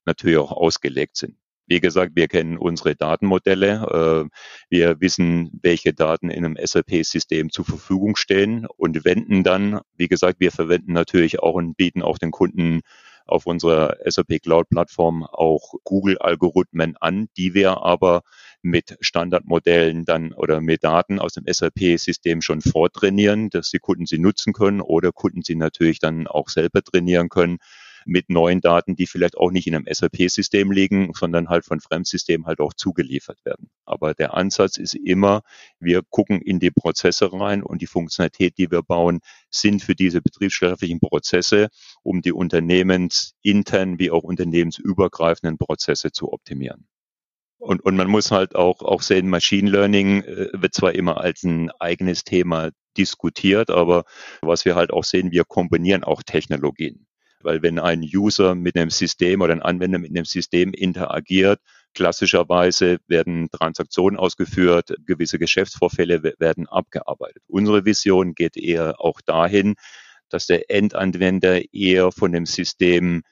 [0.05, 1.37] natürlich auch ausgelegt sind.
[1.69, 4.29] Wie gesagt, wir kennen unsere Datenmodelle.
[4.29, 4.37] Äh,
[4.69, 10.39] wir wissen, welche Daten in einem SAP-System zur Verfügung stehen und wenden dann, wie gesagt,
[10.39, 12.81] wir verwenden natürlich auch und bieten auch den Kunden
[13.25, 18.21] auf unserer SAP Cloud Plattform auch Google Algorithmen an, die wir aber
[18.67, 24.19] mit Standardmodellen dann oder mit Daten aus dem SAP-System schon vortrainieren, dass die Kunden sie
[24.19, 27.57] nutzen können oder Kunden sie natürlich dann auch selber trainieren können
[28.05, 32.47] mit neuen Daten, die vielleicht auch nicht in einem SAP-System liegen, sondern halt von Fremdsystemen
[32.47, 33.69] halt auch zugeliefert werden.
[33.85, 35.41] Aber der Ansatz ist immer,
[35.79, 40.21] wir gucken in die Prozesse rein und die Funktionalität, die wir bauen, sind für diese
[40.21, 41.67] betriebswirtschaftlichen Prozesse,
[42.01, 46.87] um die unternehmensinternen wie auch unternehmensübergreifenden Prozesse zu optimieren.
[47.59, 51.43] Und, und man muss halt auch, auch sehen, Machine Learning äh, wird zwar immer als
[51.43, 54.05] ein eigenes Thema diskutiert, aber
[54.41, 57.07] was wir halt auch sehen, wir kombinieren auch Technologien.
[57.41, 61.59] Weil wenn ein User mit einem System oder ein Anwender mit einem System interagiert,
[61.93, 67.43] klassischerweise werden Transaktionen ausgeführt, gewisse Geschäftsvorfälle werden abgearbeitet.
[67.47, 69.75] Unsere Vision geht eher auch dahin,
[70.29, 73.23] dass der Endanwender eher von dem System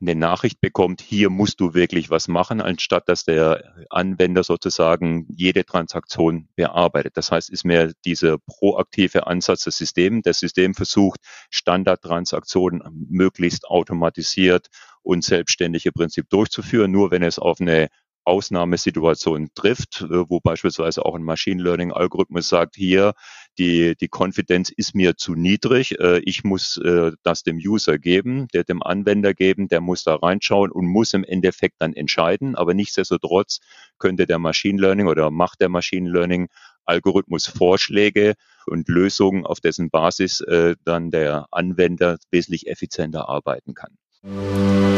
[0.00, 5.64] eine Nachricht bekommt, hier musst du wirklich was machen, anstatt dass der Anwender sozusagen jede
[5.64, 7.16] Transaktion bearbeitet.
[7.16, 10.22] Das heißt, ist mehr dieser proaktive Ansatz des Systems.
[10.24, 14.68] Das System versucht, Standardtransaktionen möglichst automatisiert
[15.02, 16.92] und selbstständig im Prinzip durchzuführen.
[16.92, 17.88] Nur wenn es auf eine
[18.24, 23.14] Ausnahmesituation trifft, wo beispielsweise auch ein Machine Learning Algorithmus sagt, hier,
[23.58, 28.48] die, die Konfidenz ist mir zu niedrig, äh, ich muss äh, das dem User geben,
[28.54, 32.74] der dem Anwender geben, der muss da reinschauen und muss im Endeffekt dann entscheiden, aber
[32.74, 33.60] nichtsdestotrotz
[33.98, 36.48] könnte der Machine Learning oder macht der Machine Learning
[36.84, 38.34] Algorithmus Vorschläge
[38.66, 40.42] und Lösungen, auf dessen Basis
[40.84, 44.97] dann der Anwender wesentlich effizienter arbeiten kann.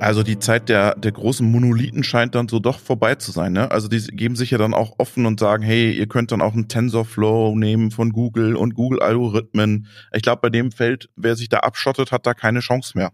[0.00, 3.52] Also die Zeit der, der großen Monolithen scheint dann so doch vorbei zu sein.
[3.52, 3.70] Ne?
[3.70, 6.54] Also die geben sich ja dann auch offen und sagen, hey, ihr könnt dann auch
[6.54, 9.86] einen TensorFlow nehmen von Google und Google-Algorithmen.
[10.12, 13.12] Ich glaube, bei dem Feld, wer sich da abschottet, hat da keine Chance mehr.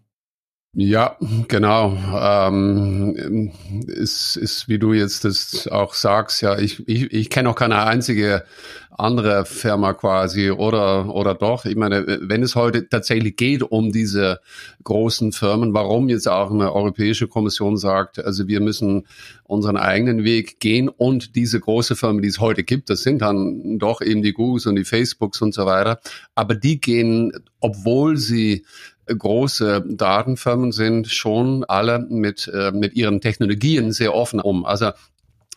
[0.78, 1.16] Ja,
[1.48, 1.96] genau.
[2.20, 3.50] Ähm,
[3.86, 7.82] ist, ist, wie du jetzt das auch sagst, ja, ich, ich, ich kenne auch keine
[7.86, 8.44] einzige
[8.90, 11.64] andere Firma quasi oder, oder doch.
[11.64, 14.40] Ich meine, wenn es heute tatsächlich geht um diese
[14.84, 19.06] großen Firmen, warum jetzt auch eine Europäische Kommission sagt, also wir müssen
[19.44, 23.78] unseren eigenen Weg gehen und diese große Firmen, die es heute gibt, das sind dann
[23.78, 26.00] doch eben die Googles und die Facebooks und so weiter,
[26.34, 28.64] aber die gehen, obwohl sie
[29.06, 34.64] große Datenfirmen sind schon alle mit, äh, mit ihren Technologien sehr offen um.
[34.64, 34.90] Also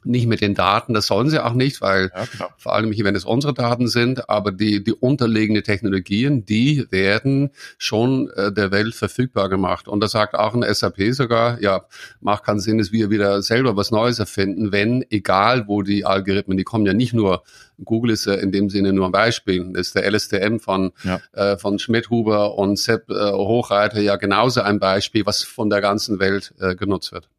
[0.03, 3.15] nicht mit den Daten, das sollen sie auch nicht, weil ja, vor allem hier, wenn
[3.15, 8.95] es unsere Daten sind, aber die, die unterliegende Technologien, die werden schon äh, der Welt
[8.95, 9.87] verfügbar gemacht.
[9.87, 11.85] Und da sagt auch ein SAP sogar, ja,
[12.21, 16.57] macht keinen Sinn, dass wir wieder selber was Neues erfinden, wenn, egal wo die Algorithmen,
[16.57, 17.43] die kommen ja nicht nur,
[17.83, 21.19] Google ist ja in dem Sinne nur ein Beispiel, das ist der LSTM von, ja.
[21.33, 25.81] äh, von Schmidt, Huber und Sepp äh, Hochreiter ja genauso ein Beispiel, was von der
[25.81, 27.29] ganzen Welt äh, genutzt wird.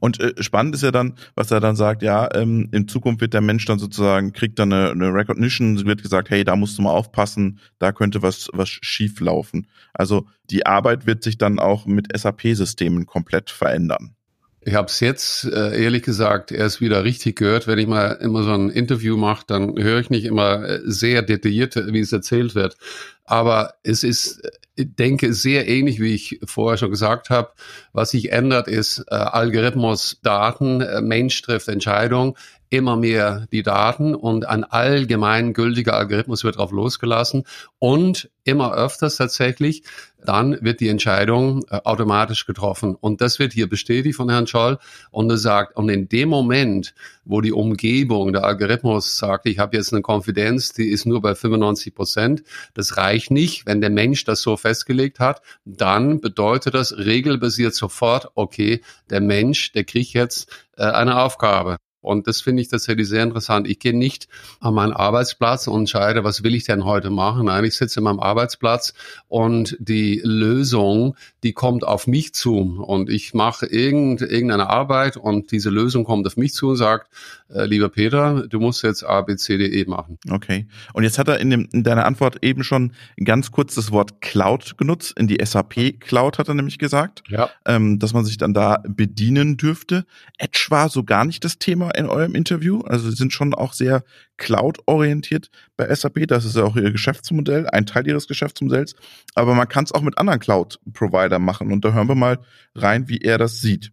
[0.00, 3.34] Und äh, spannend ist ja dann, was er dann sagt, ja, ähm, in Zukunft wird
[3.34, 6.82] der Mensch dann sozusagen, kriegt dann eine, eine Recognition, wird gesagt, hey, da musst du
[6.82, 9.66] mal aufpassen, da könnte was, was schief laufen.
[9.92, 14.14] Also die Arbeit wird sich dann auch mit SAP-Systemen komplett verändern.
[14.62, 17.66] Ich habe es jetzt äh, ehrlich gesagt erst wieder richtig gehört.
[17.66, 21.22] Wenn ich mal immer so ein Interview mache, dann höre ich nicht immer äh, sehr
[21.22, 22.76] detailliert, wie es erzählt wird.
[23.24, 24.42] Aber es ist,
[24.74, 27.52] ich denke, sehr ähnlich, wie ich vorher schon gesagt habe.
[27.92, 32.36] Was sich ändert, ist äh, Algorithmus, Daten, äh, Mensch trifft Entscheidung,
[32.70, 37.44] immer mehr die Daten und ein allgemein gültiger Algorithmus wird drauf losgelassen
[37.80, 39.82] und immer öfters tatsächlich,
[40.24, 42.94] dann wird die Entscheidung äh, automatisch getroffen.
[42.94, 44.78] Und das wird hier bestätigt von Herrn Scholl
[45.10, 49.76] und er sagt, und in dem Moment, wo die Umgebung, der Algorithmus sagt, ich habe
[49.76, 52.42] jetzt eine Konfidenz, die ist nur bei 95 Prozent,
[52.74, 53.66] das reicht nicht.
[53.66, 59.72] Wenn der Mensch das so festgelegt hat, dann bedeutet das regelbasiert sofort, okay, der Mensch,
[59.72, 61.76] der kriegt jetzt äh, eine Aufgabe.
[62.00, 63.68] Und das finde ich tatsächlich sehr interessant.
[63.68, 64.28] Ich gehe nicht
[64.60, 67.46] an meinen Arbeitsplatz und entscheide, was will ich denn heute machen.
[67.46, 68.94] Nein, ich sitze in meinem Arbeitsplatz
[69.28, 72.82] und die Lösung, die kommt auf mich zu.
[72.86, 77.10] Und ich mache irgendeine Arbeit und diese Lösung kommt auf mich zu und sagt,
[77.52, 80.18] äh, lieber Peter, du musst jetzt A, B, C, D, E machen.
[80.30, 80.66] Okay.
[80.92, 84.20] Und jetzt hat er in, dem, in deiner Antwort eben schon ganz kurz das Wort
[84.20, 85.14] Cloud genutzt.
[85.18, 87.50] In die SAP Cloud hat er nämlich gesagt, ja.
[87.66, 90.06] ähm, dass man sich dann da bedienen dürfte.
[90.38, 92.80] Edge war so gar nicht das Thema in eurem Interview.
[92.82, 94.02] Also sie sind schon auch sehr
[94.36, 96.26] Cloud-orientiert bei SAP.
[96.26, 98.94] Das ist ja auch ihr Geschäftsmodell, ein Teil ihres Geschäftsmodells.
[99.34, 101.72] Aber man kann es auch mit anderen Cloud-Providern machen.
[101.72, 102.38] Und da hören wir mal
[102.74, 103.92] rein, wie er das sieht.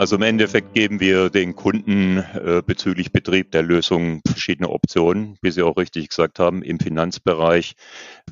[0.00, 5.36] Also im Endeffekt geben wir den Kunden äh, bezüglich Betrieb der Lösung verschiedene Optionen.
[5.42, 7.74] Wie Sie auch richtig gesagt haben, im Finanzbereich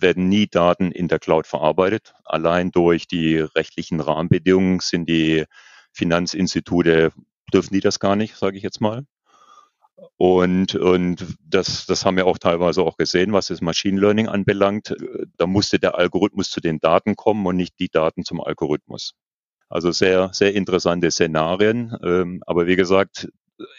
[0.00, 2.14] werden nie Daten in der Cloud verarbeitet.
[2.24, 5.44] Allein durch die rechtlichen Rahmenbedingungen sind die
[5.92, 7.12] Finanzinstitute,
[7.52, 9.04] dürfen die das gar nicht, sage ich jetzt mal.
[10.16, 14.94] Und, und das, das haben wir auch teilweise auch gesehen, was das Machine Learning anbelangt.
[15.36, 19.14] Da musste der Algorithmus zu den Daten kommen und nicht die Daten zum Algorithmus.
[19.68, 21.96] Also sehr, sehr interessante Szenarien.
[22.02, 23.28] Ähm, aber wie gesagt,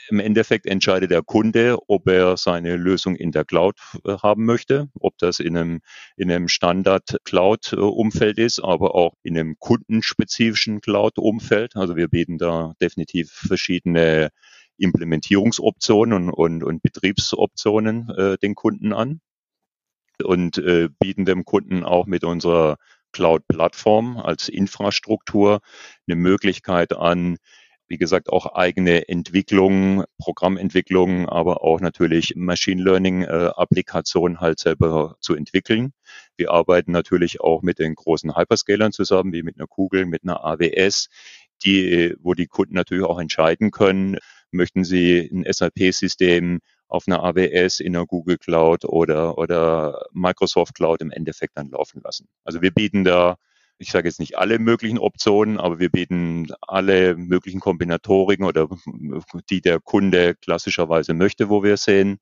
[0.09, 4.89] im Endeffekt entscheidet der Kunde, ob er seine Lösung in der Cloud äh, haben möchte,
[4.99, 5.81] ob das in einem,
[6.17, 11.75] in einem Standard-Cloud-Umfeld ist, aber auch in einem kundenspezifischen Cloud-Umfeld.
[11.75, 14.29] Also wir bieten da definitiv verschiedene
[14.77, 19.21] Implementierungsoptionen und, und, und Betriebsoptionen äh, den Kunden an
[20.23, 22.77] und äh, bieten dem Kunden auch mit unserer
[23.11, 25.61] Cloud-Plattform als Infrastruktur
[26.07, 27.37] eine Möglichkeit an,
[27.89, 35.35] wie gesagt, auch eigene Entwicklungen, Programmentwicklungen, aber auch natürlich Machine Learning-Applikationen äh, halt selber zu
[35.35, 35.93] entwickeln.
[36.37, 40.45] Wir arbeiten natürlich auch mit den großen Hyperscalern zusammen, wie mit einer Kugel, mit einer
[40.45, 41.09] AWS,
[41.65, 44.17] die, wo die Kunden natürlich auch entscheiden können,
[44.51, 51.01] möchten sie ein SAP-System auf einer AWS, in einer Google Cloud oder, oder Microsoft Cloud
[51.01, 52.27] im Endeffekt dann laufen lassen.
[52.43, 53.37] Also wir bieten da,
[53.79, 58.67] ich sage jetzt nicht alle möglichen Optionen, aber wir bieten alle möglichen Kombinatoriken oder
[59.49, 62.19] die der Kunde klassischerweise möchte, wo wir sehen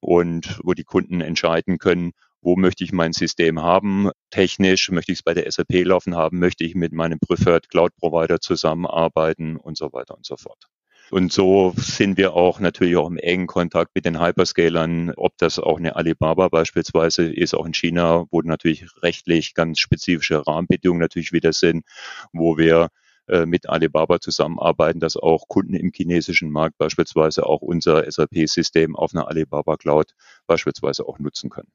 [0.00, 5.18] und wo die Kunden entscheiden können, wo möchte ich mein System haben, technisch, möchte ich
[5.18, 9.76] es bei der SAP laufen haben, möchte ich mit meinem Preferred Cloud Provider zusammenarbeiten und
[9.76, 10.68] so weiter und so fort.
[11.10, 15.58] Und so sind wir auch natürlich auch im engen Kontakt mit den Hyperscalern, ob das
[15.58, 21.32] auch eine Alibaba beispielsweise ist, auch in China, wo natürlich rechtlich ganz spezifische Rahmenbedingungen natürlich
[21.32, 21.84] wieder sind,
[22.32, 22.88] wo wir
[23.28, 29.14] äh, mit Alibaba zusammenarbeiten, dass auch Kunden im chinesischen Markt beispielsweise auch unser SAP-System auf
[29.14, 30.14] einer Alibaba Cloud
[30.46, 31.70] beispielsweise auch nutzen können.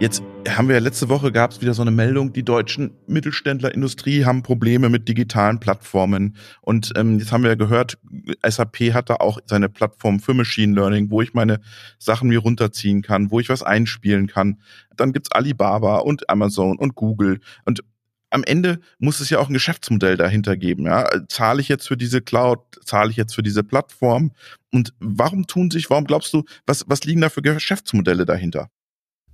[0.00, 4.24] Jetzt haben wir ja letzte Woche gab es wieder so eine Meldung, die deutschen Mittelständlerindustrie
[4.24, 6.36] haben Probleme mit digitalen Plattformen.
[6.60, 7.98] Und ähm, jetzt haben wir ja gehört,
[8.46, 11.58] SAP hat da auch seine Plattform für Machine Learning, wo ich meine
[11.98, 14.60] Sachen mir runterziehen kann, wo ich was einspielen kann.
[14.96, 17.40] Dann gibt's Alibaba und Amazon und Google.
[17.64, 17.82] Und
[18.30, 20.84] am Ende muss es ja auch ein Geschäftsmodell dahinter geben.
[20.84, 21.08] Ja?
[21.28, 24.30] Zahle ich jetzt für diese Cloud, zahle ich jetzt für diese Plattform?
[24.70, 28.70] Und warum tun sich, warum glaubst du, was, was liegen da für Geschäftsmodelle dahinter?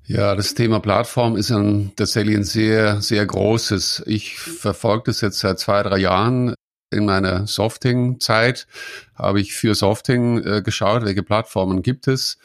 [0.07, 4.03] Ja, das Thema Plattform ist ein, tatsächlich ein sehr, sehr großes.
[4.05, 6.55] Ich verfolge das jetzt seit zwei, drei Jahren.
[6.91, 8.67] In meiner Softing-Zeit
[9.15, 12.37] habe ich für Softing äh, geschaut, welche Plattformen gibt es.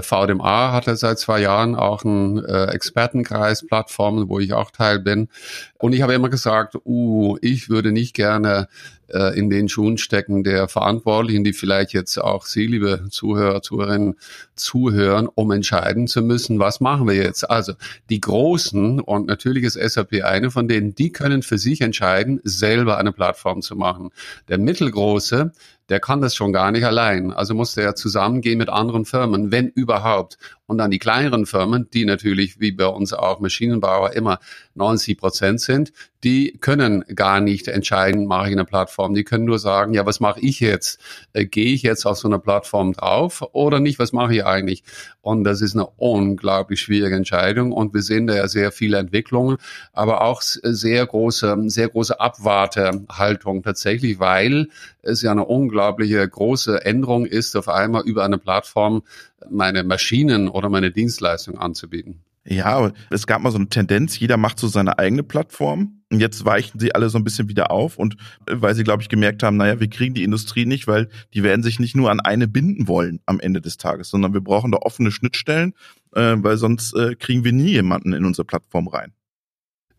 [0.00, 5.00] VDMA hat er seit zwei Jahren auch einen äh, Expertenkreis, Plattformen, wo ich auch Teil
[5.00, 5.28] bin.
[5.78, 8.68] Und ich habe immer gesagt, uh, ich würde nicht gerne
[9.08, 14.16] äh, in den Schuhen stecken der Verantwortlichen, die vielleicht jetzt auch Sie, liebe Zuhörer, Zuhörerinnen,
[14.54, 17.48] zuhören, um entscheiden zu müssen, was machen wir jetzt.
[17.48, 17.74] Also
[18.10, 22.98] die Großen, und natürlich ist SAP eine von denen, die können für sich entscheiden, selber
[22.98, 24.10] eine Plattform zu machen.
[24.48, 25.52] Der Mittelgroße,
[25.88, 27.32] der kann das schon gar nicht allein.
[27.32, 30.38] Also muss der zusammengehen mit anderen Firmen, wenn überhaupt.
[30.68, 34.38] Und dann die kleineren Firmen, die natürlich wie bei uns auch Maschinenbauer immer
[34.74, 35.94] 90 Prozent sind,
[36.24, 39.14] die können gar nicht entscheiden, mache ich eine Plattform.
[39.14, 41.00] Die können nur sagen, ja, was mache ich jetzt?
[41.32, 43.98] Äh, Gehe ich jetzt auf so eine Plattform drauf oder nicht?
[43.98, 44.82] Was mache ich eigentlich?
[45.22, 47.72] Und das ist eine unglaublich schwierige Entscheidung.
[47.72, 49.56] Und wir sehen da ja sehr viele Entwicklungen,
[49.94, 54.68] aber auch sehr große, sehr große Abwartehaltung tatsächlich, weil
[55.00, 59.02] es ja eine unglaubliche große Änderung ist, auf einmal über eine Plattform
[59.50, 62.22] meine Maschinen oder meine Dienstleistung anzubieten.
[62.50, 65.98] Ja, es gab mal so eine Tendenz, jeder macht so seine eigene Plattform.
[66.10, 68.14] Und jetzt weichen sie alle so ein bisschen wieder auf und
[68.46, 71.42] äh, weil sie, glaube ich, gemerkt haben, naja, wir kriegen die Industrie nicht, weil die
[71.42, 74.72] werden sich nicht nur an eine binden wollen am Ende des Tages, sondern wir brauchen
[74.72, 75.74] da offene Schnittstellen,
[76.14, 79.12] äh, weil sonst äh, kriegen wir nie jemanden in unsere Plattform rein.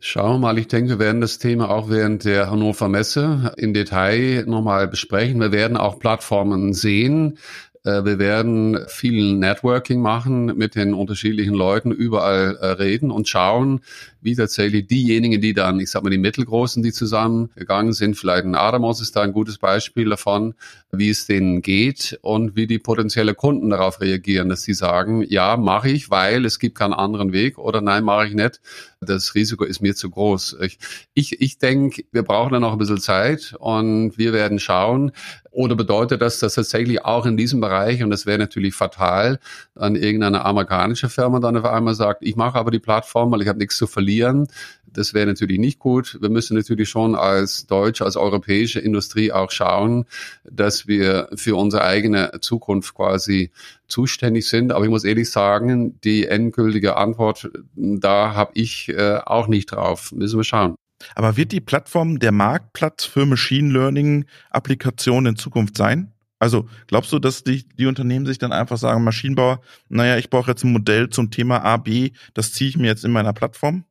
[0.02, 3.74] Schauen wir mal, ich denke, wir werden das Thema auch während der Hannover Messe im
[3.74, 5.42] Detail nochmal besprechen.
[5.42, 7.38] Wir werden auch Plattformen sehen,
[7.84, 13.82] wir werden viel Networking machen mit den unterschiedlichen Leuten, überall äh, reden und schauen,
[14.22, 18.56] wie tatsächlich diejenigen, die dann, ich sag mal, die Mittelgroßen, die zusammengegangen sind, vielleicht ein
[18.56, 20.56] Adamos ist da ein gutes Beispiel davon,
[20.92, 25.56] wie es denen geht und wie die potenzielle Kunden darauf reagieren, dass sie sagen, ja,
[25.56, 28.60] mache ich, weil es gibt keinen anderen Weg oder nein, mache ich nicht.
[29.00, 30.58] Das Risiko ist mir zu groß.
[30.62, 30.80] Ich,
[31.14, 35.14] ich, ich denke, wir brauchen da noch ein bisschen Zeit und wir werden schauen,
[35.60, 39.40] oder bedeutet das, dass tatsächlich auch in diesem Bereich, und das wäre natürlich fatal,
[39.76, 43.50] dann irgendeine amerikanische Firma dann auf einmal sagt, ich mache aber die Plattform, weil ich
[43.50, 44.48] habe nichts zu verlieren.
[44.86, 46.18] Das wäre natürlich nicht gut.
[46.22, 50.06] Wir müssen natürlich schon als deutsche, als europäische Industrie auch schauen,
[50.50, 53.52] dass wir für unsere eigene Zukunft quasi
[53.90, 54.72] zuständig sind.
[54.72, 60.14] Aber ich muss ehrlich sagen, die endgültige Antwort, da habe ich äh, auch nicht drauf.
[60.14, 60.76] Müssen wir schauen.
[61.16, 66.12] Aber wird die Plattform der Marktplatz für Machine Learning Applikationen in Zukunft sein?
[66.40, 70.52] Also glaubst du, dass die, die Unternehmen sich dann einfach sagen, Maschinenbauer, naja, ich brauche
[70.52, 73.84] jetzt ein Modell zum Thema A, B, das ziehe ich mir jetzt in meiner Plattform?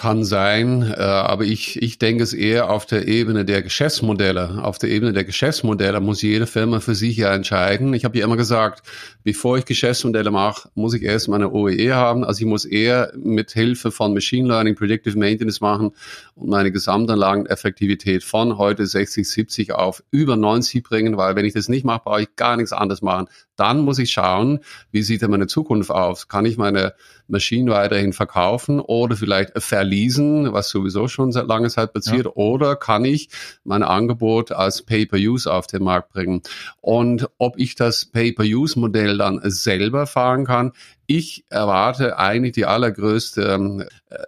[0.00, 4.64] Kann sein, äh, aber ich, ich denke es eher auf der Ebene der Geschäftsmodelle.
[4.64, 7.92] Auf der Ebene der Geschäftsmodelle muss jede Firma für sich ja entscheiden.
[7.92, 8.82] Ich habe ja immer gesagt,
[9.24, 12.24] bevor ich Geschäftsmodelle mache, muss ich erst meine OEE haben.
[12.24, 15.90] Also ich muss eher mit Hilfe von Machine Learning Predictive Maintenance machen
[16.34, 21.68] und meine Gesamtanlageneffektivität von heute 60, 70 auf über 90 bringen, weil wenn ich das
[21.68, 23.28] nicht mache, brauche ich gar nichts anderes machen.
[23.60, 26.28] Dann muss ich schauen, wie sieht denn meine Zukunft aus?
[26.28, 26.94] Kann ich meine
[27.28, 32.32] Maschinen weiterhin verkaufen oder vielleicht verleasen, was sowieso schon seit langer Zeit passiert, ja.
[32.36, 33.28] oder kann ich
[33.62, 36.40] mein Angebot als Pay-per-Use auf den Markt bringen?
[36.80, 40.72] Und ob ich das Pay-per-Use-Modell dann selber fahren kann,
[41.06, 43.84] ich erwarte eigentlich die allergrößte ähm,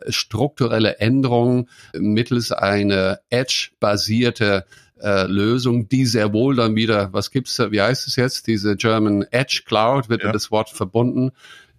[0.08, 4.66] strukturelle Änderung mittels einer Edge-basierte
[5.02, 8.76] äh, Lösung, die sehr wohl dann wieder, was gibt's da, wie heißt es jetzt, diese
[8.76, 10.32] German Edge Cloud, wird ja.
[10.32, 11.32] das Wort verbunden.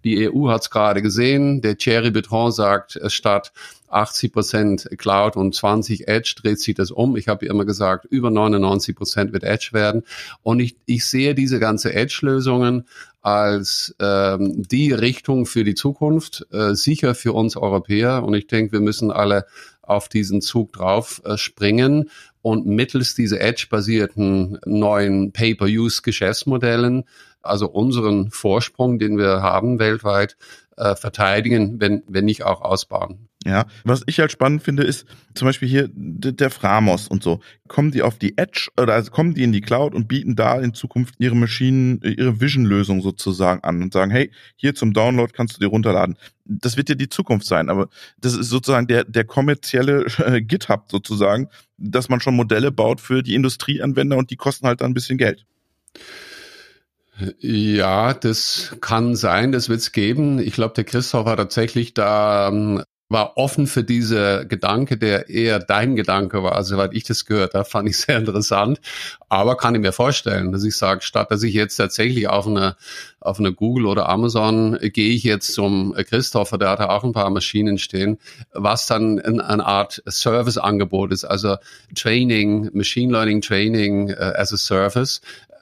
[0.04, 1.62] Die EU hat es gerade gesehen.
[1.62, 3.52] Der Thierry Betron sagt, statt
[3.88, 7.16] 80 Prozent Cloud und 20 Edge dreht sich das um.
[7.16, 10.02] Ich habe immer gesagt, über 99 Prozent wird Edge werden.
[10.42, 12.86] Und ich, ich sehe diese ganze Edge-Lösungen
[13.22, 18.24] als ähm, die Richtung für die Zukunft, äh, sicher für uns Europäer.
[18.24, 19.46] Und ich denke, wir müssen alle
[19.80, 22.10] auf diesen Zug drauf äh, springen
[22.44, 27.04] und mittels dieser Edge-basierten neuen Pay-per-Use-Geschäftsmodellen,
[27.40, 30.36] also unseren Vorsprung, den wir haben weltweit,
[30.76, 33.30] äh, verteidigen, wenn, wenn nicht auch ausbauen.
[33.46, 37.40] Ja, was ich halt spannend finde, ist zum Beispiel hier der Framos und so.
[37.68, 40.58] Kommen die auf die Edge oder also kommen die in die Cloud und bieten da
[40.58, 45.56] in Zukunft ihre Maschinen, ihre Vision-Lösung sozusagen an und sagen, hey, hier zum Download kannst
[45.56, 46.16] du dir runterladen.
[46.46, 47.88] Das wird ja die Zukunft sein, aber
[48.18, 53.22] das ist sozusagen der, der kommerzielle äh, GitHub sozusagen, dass man schon Modelle baut für
[53.22, 55.44] die Industrieanwender und die kosten halt dann ein bisschen Geld.
[57.38, 60.40] Ja, das kann sein, das wird es geben.
[60.40, 62.82] Ich glaube, der Christoph hat tatsächlich da ähm,
[63.14, 67.54] war offen für diese Gedanke, der eher dein Gedanke war, also soweit ich das gehört
[67.54, 68.80] habe, fand ich sehr interessant.
[69.28, 72.76] Aber kann ich mir vorstellen, dass ich sage, statt dass ich jetzt tatsächlich auf eine,
[73.20, 77.12] auf eine Google oder Amazon gehe ich jetzt zum Christopher, der hat da auch ein
[77.12, 78.18] paar Maschinen stehen,
[78.52, 81.56] was dann eine Art Serviceangebot ist, also
[81.94, 85.20] Training, Machine Learning Training uh, as a Service.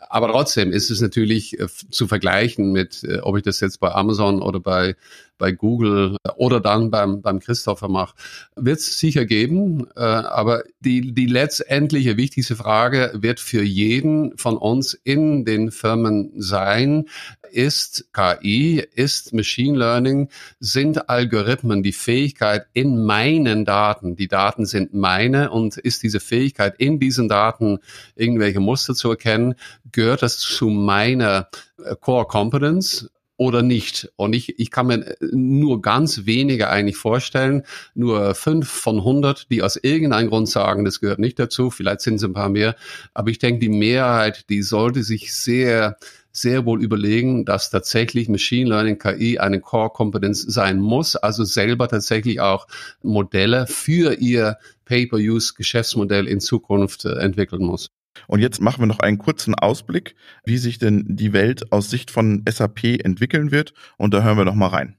[0.08, 3.92] Aber trotzdem ist es natürlich äh, zu vergleichen mit, äh, ob ich das jetzt bei
[3.92, 4.94] Amazon oder bei
[5.42, 8.14] bei Google oder dann beim, beim Christopher mache,
[8.54, 9.88] wird es sicher geben.
[9.96, 16.30] Äh, aber die, die letztendliche wichtigste Frage wird für jeden von uns in den Firmen
[16.36, 17.06] sein,
[17.50, 20.28] ist KI, ist Machine Learning,
[20.60, 26.76] sind Algorithmen die Fähigkeit in meinen Daten, die Daten sind meine und ist diese Fähigkeit
[26.78, 27.80] in diesen Daten
[28.14, 29.56] irgendwelche Muster zu erkennen,
[29.90, 31.48] gehört das zu meiner
[31.84, 33.10] äh, Core Competence
[33.42, 34.10] oder nicht.
[34.16, 37.64] Und ich, ich kann mir nur ganz wenige eigentlich vorstellen,
[37.94, 41.70] nur fünf von 100, die aus irgendeinem Grund sagen, das gehört nicht dazu.
[41.70, 42.76] Vielleicht sind es ein paar mehr.
[43.14, 45.96] Aber ich denke, die Mehrheit, die sollte sich sehr
[46.34, 52.40] sehr wohl überlegen, dass tatsächlich Machine Learning KI eine Core-Kompetenz sein muss, also selber tatsächlich
[52.40, 52.66] auch
[53.02, 57.90] Modelle für ihr Pay-per-Use-Geschäftsmodell in Zukunft äh, entwickeln muss.
[58.26, 62.10] Und jetzt machen wir noch einen kurzen Ausblick, wie sich denn die Welt aus Sicht
[62.10, 63.72] von SAP entwickeln wird.
[63.96, 64.96] Und da hören wir noch mal rein.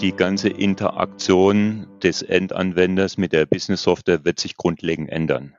[0.00, 5.54] Die ganze Interaktion des Endanwenders mit der Business Software wird sich grundlegend ändern.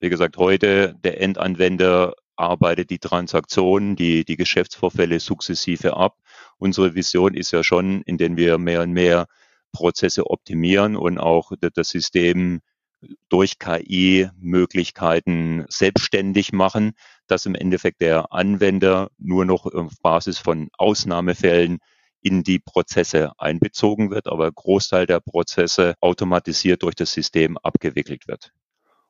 [0.00, 6.18] Wie gesagt, heute der Endanwender arbeitet die Transaktionen, die, die Geschäftsvorfälle sukzessive ab.
[6.58, 9.26] Unsere Vision ist ja schon, indem wir mehr und mehr
[9.72, 12.60] Prozesse optimieren und auch das System
[13.28, 16.92] durch KI Möglichkeiten selbstständig machen,
[17.26, 21.78] dass im Endeffekt der Anwender nur noch auf Basis von Ausnahmefällen
[22.20, 28.52] in die Prozesse einbezogen wird, aber Großteil der Prozesse automatisiert durch das System abgewickelt wird.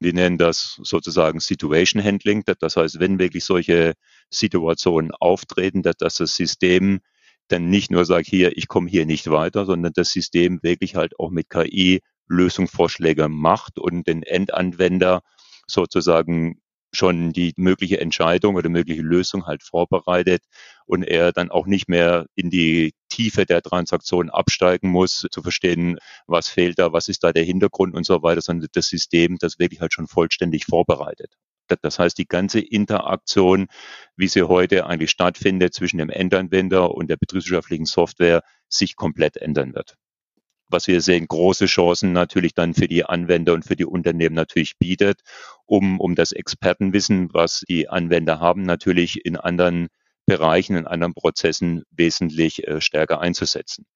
[0.01, 2.45] Wir nennen das sozusagen Situation Handling.
[2.61, 3.95] Das heißt, wenn wirklich solche
[4.30, 7.01] Situationen auftreten, dass das System
[7.49, 11.18] dann nicht nur sagt, hier, ich komme hier nicht weiter, sondern das System wirklich halt
[11.18, 15.22] auch mit KI Lösungsvorschläge macht und den Endanwender
[15.66, 16.60] sozusagen
[16.92, 20.42] schon die mögliche Entscheidung oder mögliche Lösung halt vorbereitet
[20.86, 25.98] und er dann auch nicht mehr in die Tiefe der Transaktion absteigen muss, zu verstehen,
[26.26, 29.58] was fehlt da, was ist da der Hintergrund und so weiter, sondern das System das
[29.58, 31.34] wirklich halt schon vollständig vorbereitet.
[31.82, 33.66] Das heißt, die ganze Interaktion,
[34.16, 39.74] wie sie heute eigentlich stattfindet zwischen dem Endanwender und der betriebswirtschaftlichen Software, sich komplett ändern
[39.74, 39.96] wird
[40.68, 44.78] was wir sehen, große Chancen natürlich dann für die Anwender und für die Unternehmen natürlich
[44.78, 45.20] bietet,
[45.66, 49.88] um, um das Expertenwissen, was die Anwender haben, natürlich in anderen
[50.26, 53.86] Bereichen, in anderen Prozessen wesentlich äh, stärker einzusetzen.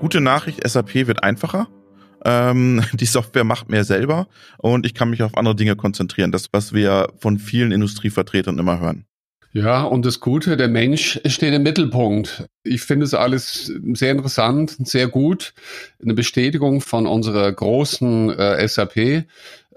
[0.00, 1.68] Gute Nachricht, SAP wird einfacher.
[2.24, 6.32] Ähm, die Software macht mehr selber und ich kann mich auf andere Dinge konzentrieren.
[6.32, 9.07] Das, was wir von vielen Industrievertretern immer hören.
[9.52, 12.48] Ja, und das Gute, der Mensch steht im Mittelpunkt.
[12.64, 15.54] Ich finde es alles sehr interessant, sehr gut.
[16.02, 19.24] Eine Bestätigung von unserer großen äh, SAP,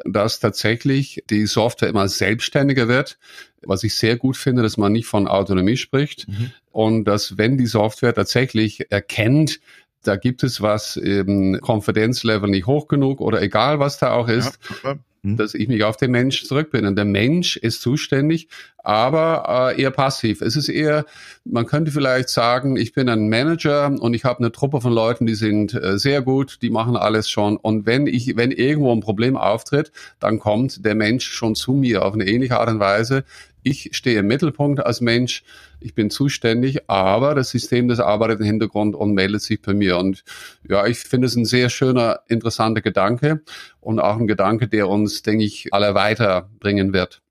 [0.05, 3.17] dass tatsächlich die Software immer selbstständiger wird.
[3.61, 6.51] Was ich sehr gut finde, dass man nicht von Autonomie spricht mhm.
[6.72, 9.59] und dass wenn die Software tatsächlich erkennt,
[10.03, 14.57] da gibt es was, eben Konfidenzlevel nicht hoch genug oder egal was da auch ist,
[14.84, 15.38] ja, hm?
[15.38, 16.93] dass ich mich auf den Mensch zurückbinde.
[16.93, 18.47] Der Mensch ist zuständig,
[18.78, 20.41] aber äh, eher passiv.
[20.41, 21.05] Es ist eher,
[21.45, 25.28] man könnte vielleicht sagen, ich bin ein Manager und ich habe eine Truppe von Leuten,
[25.28, 27.57] die sind äh, sehr gut, die machen alles schon.
[27.57, 32.03] Und wenn ich, wenn irgendwo ein Problem auftritt, dann kommt der Mensch schon zu mir
[32.03, 33.24] auf eine ähnliche Art und Weise.
[33.64, 35.43] Ich stehe im Mittelpunkt als Mensch,
[35.80, 39.97] ich bin zuständig, aber das System, das arbeitet im Hintergrund und meldet sich bei mir.
[39.97, 40.24] Und
[40.68, 43.41] ja, ich finde es ein sehr schöner, interessanter Gedanke
[43.80, 47.22] und auch ein Gedanke, der uns, denke ich, alle weiterbringen wird.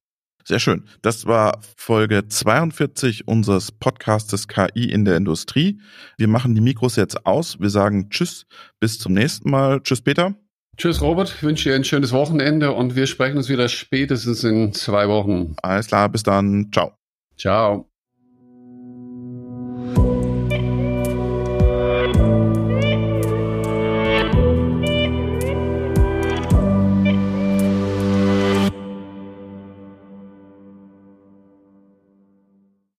[0.45, 0.85] Sehr schön.
[1.03, 5.81] Das war Folge 42 unseres Podcastes KI in der Industrie.
[6.16, 7.61] Wir machen die Mikros jetzt aus.
[7.61, 8.47] Wir sagen Tschüss,
[8.81, 9.81] bis zum nächsten Mal.
[9.83, 10.35] Tschüss, Peter.
[10.76, 11.28] Tschüss, Robert.
[11.28, 15.54] Ich wünsche dir ein schönes Wochenende und wir sprechen uns wieder spätestens in zwei Wochen.
[15.62, 16.70] Alles klar, bis dann.
[16.72, 16.94] Ciao.
[17.36, 17.89] Ciao.